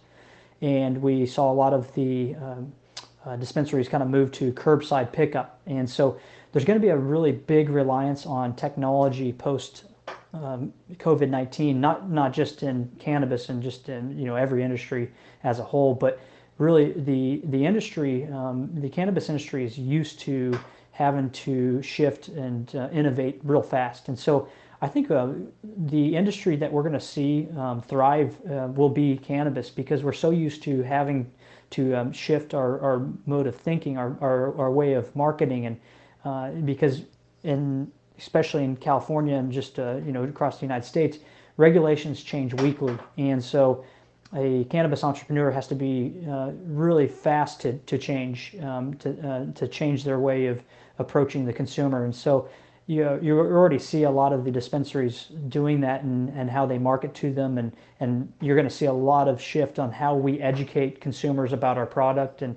and 0.62 1.02
we 1.02 1.26
saw 1.26 1.50
a 1.50 1.54
lot 1.54 1.74
of 1.74 1.94
the 1.96 2.36
um, 2.36 2.74
uh, 3.26 3.36
dispensaries 3.36 3.88
kind 3.88 4.04
of 4.04 4.10
move 4.10 4.32
to 4.34 4.52
curbside 4.54 5.12
pickup. 5.12 5.60
And 5.66 5.90
so 5.90 6.20
there's 6.52 6.66
going 6.66 6.80
to 6.80 6.86
be 6.86 6.90
a 6.90 6.98
really 6.98 7.32
big 7.32 7.70
reliance 7.70 8.26
on 8.26 8.56
technology 8.56 9.34
post 9.34 9.86
um, 10.34 10.74
COVID 10.94 11.30
19, 11.30 11.80
not, 11.80 12.10
not 12.10 12.34
just 12.34 12.62
in 12.64 12.92
cannabis 13.00 13.50
and 13.50 13.64
just 13.64 13.90
in 13.90 14.18
you 14.18 14.26
know 14.26 14.36
every 14.36 14.64
industry 14.64 15.12
as 15.44 15.60
a 15.60 15.64
whole, 15.64 15.94
but 15.94 16.20
really 16.58 16.94
the, 16.94 17.42
the 17.46 17.66
industry, 17.66 18.26
um, 18.28 18.70
the 18.76 18.90
cannabis 18.90 19.30
industry 19.30 19.66
is 19.66 19.78
used 19.78 20.20
to 20.20 20.58
having 20.92 21.30
to 21.32 21.82
shift 21.82 22.30
and 22.30 22.74
uh, 22.76 22.90
innovate 22.92 23.40
real 23.44 23.62
fast. 23.62 24.08
And 24.08 24.18
so 24.18 24.48
I 24.82 24.88
think 24.88 25.12
uh, 25.12 25.30
the 25.64 26.16
industry 26.16 26.56
that 26.58 26.72
we're 26.72 26.84
going 26.84 26.94
to 26.94 27.00
see 27.00 27.48
um, 27.58 27.82
thrive 27.82 28.38
uh, 28.50 28.68
will 28.74 28.90
be 28.90 29.18
cannabis 29.18 29.70
because 29.70 30.04
we're 30.04 30.14
so 30.14 30.32
used 30.32 30.64
to 30.64 30.82
having 30.84 31.30
to 31.72 31.96
um, 31.96 32.12
shift 32.12 32.54
our, 32.54 32.80
our 32.82 33.08
mode 33.26 33.48
of 33.48 33.56
thinking, 33.56 33.98
our, 33.98 34.18
our, 34.22 34.58
our 34.58 34.72
way 34.72 34.94
of 34.94 35.14
marketing, 35.16 35.66
and 35.66 35.80
uh, 36.24 36.52
because 36.52 37.02
in 37.44 37.92
especially 38.18 38.64
in 38.64 38.78
California 38.78 39.36
and 39.36 39.52
just 39.52 39.80
uh, 39.80 39.98
you 40.06 40.12
know 40.12 40.24
across 40.24 40.60
the 40.60 40.66
United 40.66 40.86
States, 40.86 41.20
regulations 41.58 42.24
change 42.24 42.54
weekly, 42.56 42.98
and 43.18 43.44
so 43.44 43.84
a 44.36 44.66
cannabis 44.66 45.04
entrepreneur 45.04 45.52
has 45.52 45.68
to 45.68 45.76
be 45.76 46.16
uh, 46.30 46.52
really 46.66 47.08
fast 47.08 47.62
to, 47.62 47.78
to 47.80 47.98
change 47.98 48.56
um, 48.62 48.94
to, 48.96 49.28
uh, 49.28 49.46
to 49.54 49.68
change 49.68 50.04
their 50.04 50.20
way 50.20 50.48
of 50.48 50.64
approaching 51.00 51.46
the 51.46 51.54
consumer, 51.54 52.06
and 52.06 52.16
so 52.16 52.50
you, 52.88 53.20
you 53.22 53.40
already 53.40 53.80
see 53.80 54.04
a 54.04 54.12
lot 54.12 54.32
of 54.32 54.46
the 54.46 54.52
dispensaries 54.52 55.30
doing 55.50 55.82
that 55.82 56.04
and, 56.04 56.30
and 56.30 56.50
how 56.50 56.66
they 56.66 56.78
market 56.78 57.14
to 57.16 57.34
them. 57.34 57.58
And, 57.58 57.72
and 58.00 58.32
you're 58.42 58.56
going 58.56 58.68
to 58.68 58.74
see 58.74 58.86
a 58.86 58.94
lot 58.94 59.28
of 59.28 59.42
shift 59.42 59.80
on 59.80 59.92
how 59.92 60.16
we 60.16 60.40
educate 60.40 61.02
consumers 61.02 61.52
about 61.52 61.78
our 61.78 61.88
product. 61.88 62.44
And 62.44 62.56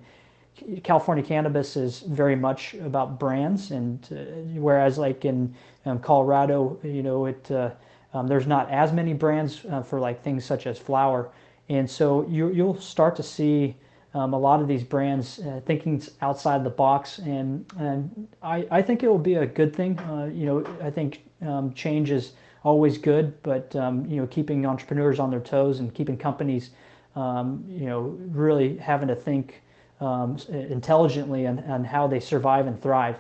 California 0.83 1.25
cannabis 1.25 1.77
is 1.77 2.01
very 2.01 2.37
much 2.37 2.75
about 2.75 3.19
brands. 3.19 3.71
And 3.71 4.07
uh, 4.13 4.61
whereas 4.61 4.99
like 4.99 5.25
in 5.25 5.55
um, 5.87 5.99
Colorado 5.99 6.79
you 6.83 7.03
know 7.03 7.27
it 7.27 7.51
uh, 7.51 7.71
um, 8.13 8.27
there's 8.27 8.47
not 8.47 8.71
as 8.71 8.93
many 8.93 9.13
brands 9.13 9.65
uh, 9.71 9.83
for 9.83 10.01
like 10.01 10.23
things 10.23 10.45
such 10.45 10.67
as 10.67 10.79
flower. 10.79 11.31
And 11.69 11.89
so 11.89 12.27
you, 12.29 12.51
you'll 12.51 12.81
start 12.81 13.17
to 13.17 13.23
see 13.23 13.77
um, 14.15 14.33
a 14.33 14.39
lot 14.39 14.61
of 14.61 14.69
these 14.69 14.83
brands 14.83 15.39
uh, 15.41 15.61
thinking 15.67 16.03
outside 16.23 16.65
the 16.65 16.71
box, 16.71 17.19
and 17.19 17.65
and 17.79 18.29
I, 18.43 18.67
I 18.71 18.83
think 18.83 19.03
it 19.03 19.09
will 19.09 19.19
be 19.19 19.35
a 19.35 19.47
good 19.47 19.75
thing. 19.75 19.99
Uh, 19.99 20.31
you 20.33 20.47
know, 20.47 20.65
I 20.83 20.91
think 20.91 21.23
um, 21.47 21.75
change 21.75 22.11
is 22.11 22.33
always 22.65 22.97
good, 22.97 23.41
but 23.43 23.75
um, 23.77 24.07
you 24.07 24.17
know, 24.17 24.27
keeping 24.27 24.65
entrepreneurs 24.65 25.19
on 25.19 25.31
their 25.31 25.41
toes 25.41 25.81
and 25.81 25.95
keeping 25.95 26.17
companies, 26.17 26.71
um, 27.17 27.65
you 27.69 27.87
know, 27.87 28.17
really 28.31 28.77
having 28.79 29.09
to 29.09 29.15
think 29.15 29.63
um, 30.01 30.39
intelligently 30.49 31.47
on, 31.47 31.59
on 31.65 31.85
how 31.85 32.07
they 32.07 32.21
survive 32.21 32.67
and 32.67 32.81
thrive. 32.81 33.17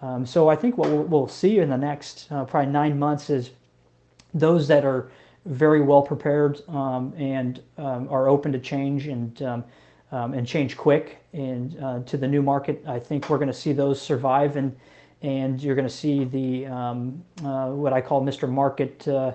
Um, 0.00 0.26
so 0.26 0.48
I 0.48 0.56
think 0.56 0.76
what 0.76 0.90
we'll, 0.90 1.04
we'll 1.04 1.28
see 1.28 1.60
in 1.60 1.70
the 1.70 1.78
next 1.78 2.26
uh, 2.32 2.44
probably 2.44 2.72
nine 2.72 2.98
months 2.98 3.30
is 3.30 3.50
those 4.34 4.66
that 4.66 4.84
are 4.84 5.12
very 5.46 5.80
well 5.80 6.02
prepared 6.02 6.60
and 6.68 7.62
are 7.78 8.28
open 8.28 8.50
to 8.52 8.58
change 8.58 9.06
and 9.06 9.64
um, 10.12 10.34
and 10.34 10.46
change 10.46 10.76
quick 10.76 11.18
and 11.32 11.78
uh, 11.82 12.00
to 12.00 12.16
the 12.16 12.28
new 12.28 12.42
market. 12.42 12.84
I 12.86 12.98
think 12.98 13.28
we're 13.28 13.38
going 13.38 13.48
to 13.48 13.54
see 13.54 13.72
those 13.72 14.00
survive 14.00 14.56
and 14.56 14.76
and 15.22 15.62
you're 15.62 15.76
going 15.76 15.86
to 15.86 15.94
see 15.94 16.24
the 16.24 16.66
um, 16.66 17.22
uh, 17.44 17.68
what 17.68 17.92
I 17.92 18.00
call 18.00 18.22
Mr. 18.22 18.48
Market. 18.48 19.06
Uh, 19.08 19.32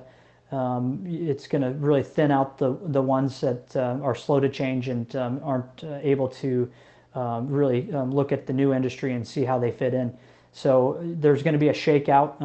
um, 0.52 1.04
it's 1.06 1.48
going 1.48 1.62
to 1.62 1.72
really 1.72 2.04
thin 2.04 2.32
out 2.32 2.58
the 2.58 2.78
the 2.86 3.02
ones 3.02 3.42
that 3.42 3.76
uh, 3.76 3.98
are 4.02 4.16
slow 4.16 4.40
to 4.40 4.50
change 4.50 4.88
and 4.88 5.14
um, 5.16 5.42
aren't 5.44 5.84
uh, 5.84 6.00
able 6.02 6.28
to 6.30 6.70
um, 7.16 7.48
really 7.48 7.92
um, 7.94 8.14
look 8.14 8.32
at 8.32 8.46
the 8.46 8.54
new 8.54 8.74
industry 8.74 9.14
and 9.14 9.28
see 9.28 9.44
how 9.44 9.58
they 9.58 9.72
fit 9.72 9.94
in. 9.94 10.16
So 10.54 11.00
there's 11.02 11.44
going 11.44 11.54
to 11.54 11.60
be 11.60 11.70
a 11.70 11.74
shakeout. 11.74 12.36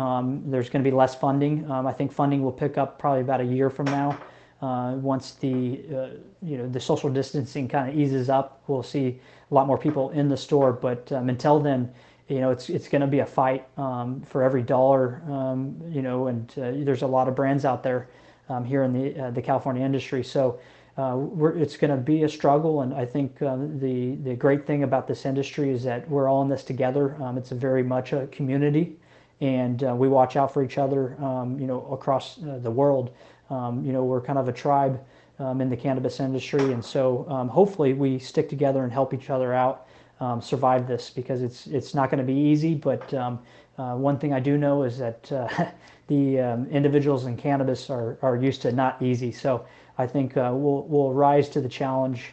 there's 0.51 0.69
going 0.69 0.85
to 0.85 0.91
be 0.91 0.95
less 0.95 1.15
funding. 1.15 1.71
I 1.71 1.93
think 1.93 2.13
funding 2.13 2.43
will 2.43 2.53
pick 2.53 2.77
up 2.77 2.99
probably 2.99 3.23
about 3.23 3.41
a 3.41 3.45
year 3.45 3.71
from 3.71 3.87
now. 3.87 4.19
Uh, 4.63 4.93
once 4.93 5.33
the 5.33 5.81
uh, 5.93 6.09
you 6.41 6.57
know 6.57 6.69
the 6.69 6.79
social 6.79 7.11
distancing 7.11 7.67
kind 7.67 7.91
of 7.91 7.99
eases 7.99 8.31
up, 8.31 8.63
we'll 8.69 8.83
see 8.83 9.19
a 9.51 9.55
lot 9.55 9.67
more 9.67 9.77
people 9.77 10.11
in 10.11 10.29
the 10.29 10.37
store. 10.37 10.73
But 10.73 11.11
um, 11.11 11.29
until 11.29 11.59
then, 11.59 11.93
you 12.29 12.39
know 12.39 12.53
it's 12.53 12.71
it's 12.71 12.87
going 12.89 13.01
to 13.01 13.09
be 13.09 13.19
a 13.19 13.27
fight 13.27 13.67
um, 13.77 14.23
for 14.23 14.45
every 14.45 14.63
dollar. 14.63 15.21
Um, 15.29 15.77
you 15.89 16.01
know, 16.01 16.29
and 16.29 16.49
uh, 16.57 16.71
there's 16.85 17.03
a 17.03 17.07
lot 17.09 17.27
of 17.27 17.35
brands 17.35 17.65
out 17.65 17.83
there 17.83 18.09
um, 18.49 18.65
here 18.65 18.85
in 18.85 18.93
the 18.93 19.21
uh, 19.21 19.31
the 19.33 19.43
California 19.43 19.85
industry. 19.85 20.23
So. 20.23 20.61
Uh, 20.99 21.25
it's 21.57 21.79
going 21.79 21.91
to 21.91 21.97
be 21.97 22.25
a 22.25 22.29
struggle, 22.29 22.83
and 22.83 22.93
I 22.93 23.07
think 23.07 23.41
uh, 23.41 23.57
the 23.57 24.17
the 24.17 24.35
great 24.35 24.67
thing 24.67 24.83
about 24.83 25.09
this 25.09 25.25
industry 25.25 25.71
is 25.71 25.83
that 25.85 26.07
we're 26.07 26.29
all 26.29 26.43
in 26.43 26.51
this 26.51 26.63
together. 26.65 27.17
Um, 27.23 27.39
it's 27.39 27.51
a 27.51 27.55
very 27.55 27.83
much 27.83 28.13
a 28.13 28.27
community, 28.27 28.97
and 29.41 29.81
we 29.99 30.07
watch 30.09 30.37
out 30.37 30.53
for 30.53 30.63
each 30.63 30.77
other. 30.77 31.17
Um, 31.19 31.59
you 31.59 31.67
know, 31.67 31.87
across 31.87 32.37
the 32.37 32.71
world. 32.71 33.11
Um, 33.53 33.85
you 33.85 33.93
know, 33.93 34.03
we're 34.03 34.21
kind 34.21 34.39
of 34.39 34.49
a 34.49 34.53
tribe 34.53 35.01
um, 35.39 35.61
in 35.61 35.69
the 35.69 35.77
cannabis 35.77 36.19
industry, 36.21 36.73
and 36.73 36.85
so 36.85 37.27
um, 37.29 37.49
hopefully 37.49 37.93
we 37.93 38.19
stick 38.19 38.49
together 38.49 38.83
and 38.83 38.93
help 38.93 39.13
each 39.13 39.31
other 39.31 39.53
out 39.53 39.87
um, 40.23 40.41
survive 40.41 40.87
this 40.87 41.11
because 41.11 41.43
it's 41.43 41.67
it's 41.67 41.95
not 41.95 42.11
going 42.11 42.19
to 42.19 42.33
be 42.33 42.39
easy. 42.39 42.75
But 42.75 43.13
um, 43.13 43.41
uh, 43.77 43.97
one 43.97 44.19
thing 44.19 44.33
I 44.33 44.41
do 44.41 44.57
know 44.57 44.85
is 44.85 44.99
that 44.99 45.31
uh, 45.33 45.49
the 46.07 46.41
um, 46.41 46.67
individuals 46.67 47.27
in 47.27 47.37
cannabis 47.37 47.91
are, 47.91 48.19
are 48.23 48.37
used 48.37 48.63
to 48.63 48.73
not 48.73 49.03
easy. 49.03 49.33
So 49.33 49.67
I 49.99 50.07
think 50.07 50.37
uh, 50.37 50.53
we'll 50.55 50.85
we'll 50.85 51.13
rise 51.13 51.49
to 51.51 51.61
the 51.61 51.69
challenge. 51.69 52.33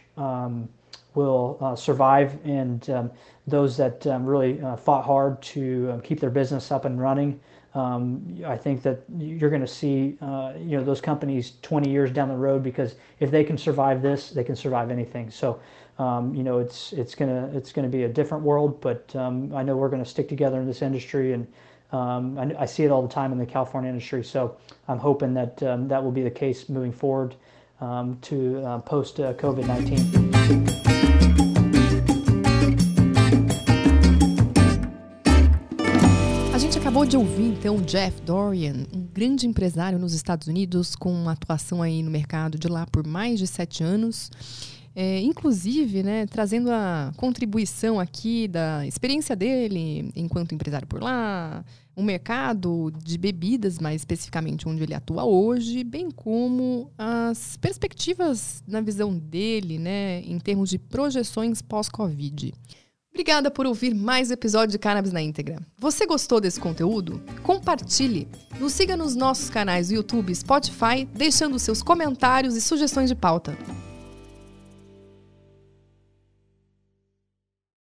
will 1.15 1.57
uh, 1.59 1.75
survive, 1.75 2.37
and 2.45 3.11
those 3.47 3.75
that 3.77 4.05
really 4.05 4.61
uh, 4.61 4.75
fought 4.75 5.03
hard 5.03 5.41
to 5.41 5.99
keep 6.03 6.19
their 6.19 6.29
business 6.29 6.71
up 6.71 6.85
and 6.85 7.01
running 7.01 7.39
um, 7.75 8.41
I 8.45 8.57
think 8.57 8.81
that 8.81 9.03
you're 9.17 9.51
going 9.51 9.61
to 9.61 9.67
see 9.67 10.17
uh, 10.21 10.53
you 10.57 10.77
know 10.77 10.83
those 10.83 11.01
companies 11.01 11.53
20 11.61 11.89
years 11.89 12.11
down 12.11 12.27
the 12.27 12.35
road 12.35 12.63
because 12.63 12.95
if 13.19 13.29
they 13.29 13.43
can 13.43 13.57
survive 13.57 14.01
this, 14.01 14.31
they 14.31 14.43
can 14.43 14.55
survive 14.55 14.89
anything. 14.89 15.29
So 15.29 15.59
um, 15.99 16.33
you 16.33 16.43
know 16.43 16.59
it's 16.59 16.93
it's 16.93 17.13
gonna 17.13 17.49
it's 17.53 17.71
gonna 17.71 17.89
be 17.89 18.03
a 18.03 18.09
different 18.09 18.43
world, 18.43 18.81
but 18.81 19.15
um, 19.15 19.53
I 19.55 19.61
know 19.61 19.77
we're 19.77 19.89
going 19.89 20.03
to 20.03 20.09
stick 20.09 20.27
together 20.27 20.59
in 20.59 20.65
this 20.65 20.81
industry, 20.81 21.33
and 21.33 21.45
um, 21.91 22.39
I, 22.39 22.61
I, 22.61 22.65
see 22.65 22.83
it 22.83 22.91
all 22.91 23.01
the 23.01 23.13
time 23.13 23.31
in 23.31 23.37
the 23.37 23.45
California 23.45 23.89
industry. 23.89 24.23
So 24.23 24.57
I'm 24.87 24.99
hoping 24.99 25.33
that 25.35 25.61
um, 25.63 25.87
that 25.87 26.03
will 26.03 26.11
be 26.11 26.23
the 26.23 26.31
case 26.31 26.69
moving 26.69 26.91
forward 26.91 27.35
um, 27.81 28.17
to 28.21 28.63
uh, 28.63 28.79
post 28.79 29.19
uh, 29.19 29.33
COVID-19. 29.33 30.88
Acabou 36.99 37.05
de 37.05 37.15
ouvir 37.15 37.57
então 37.57 37.77
Jeff 37.83 38.21
Dorian, 38.23 38.85
um 38.93 39.07
grande 39.13 39.47
empresário 39.47 39.97
nos 39.97 40.13
Estados 40.13 40.49
Unidos 40.49 40.97
com 40.97 41.29
atuação 41.29 41.81
aí 41.81 42.03
no 42.03 42.11
mercado 42.11 42.59
de 42.59 42.67
lá 42.67 42.85
por 42.85 43.07
mais 43.07 43.39
de 43.39 43.47
sete 43.47 43.81
anos. 43.81 44.29
É, 44.93 45.21
inclusive, 45.21 46.03
né, 46.03 46.25
trazendo 46.25 46.69
a 46.69 47.13
contribuição 47.15 48.01
aqui 48.01 48.49
da 48.49 48.85
experiência 48.85 49.33
dele 49.33 50.11
enquanto 50.13 50.53
empresário 50.53 50.85
por 50.85 51.01
lá, 51.01 51.63
o 51.95 52.03
mercado 52.03 52.91
de 53.01 53.17
bebidas, 53.17 53.79
mais 53.79 54.01
especificamente 54.01 54.67
onde 54.67 54.83
ele 54.83 54.93
atua 54.93 55.23
hoje, 55.23 55.85
bem 55.85 56.11
como 56.11 56.91
as 56.97 57.55
perspectivas 57.57 58.61
na 58.67 58.81
visão 58.81 59.17
dele, 59.17 59.79
né, 59.79 60.19
em 60.21 60.37
termos 60.37 60.69
de 60.69 60.77
projeções 60.77 61.61
pós-Covid. 61.61 62.53
Obrigada 63.19 63.51
por 63.51 63.65
ouvir 63.65 63.93
mais 63.93 64.31
episódio 64.31 64.71
de 64.71 64.79
Cannabis 64.79 65.11
na 65.11 65.21
íntegra. 65.21 65.57
Você 65.77 66.05
gostou 66.05 66.39
desse 66.39 66.57
conteúdo? 66.57 67.21
Compartilhe. 67.43 68.29
Nos 68.57 68.71
siga 68.71 68.95
nos 68.95 69.13
nossos 69.13 69.49
canais 69.49 69.89
do 69.89 69.95
YouTube 69.95 70.31
e 70.31 70.35
Spotify, 70.35 71.05
deixando 71.13 71.59
seus 71.59 71.83
comentários 71.83 72.55
e 72.55 72.61
sugestões 72.61 73.09
de 73.09 73.15
pauta. 73.15 73.57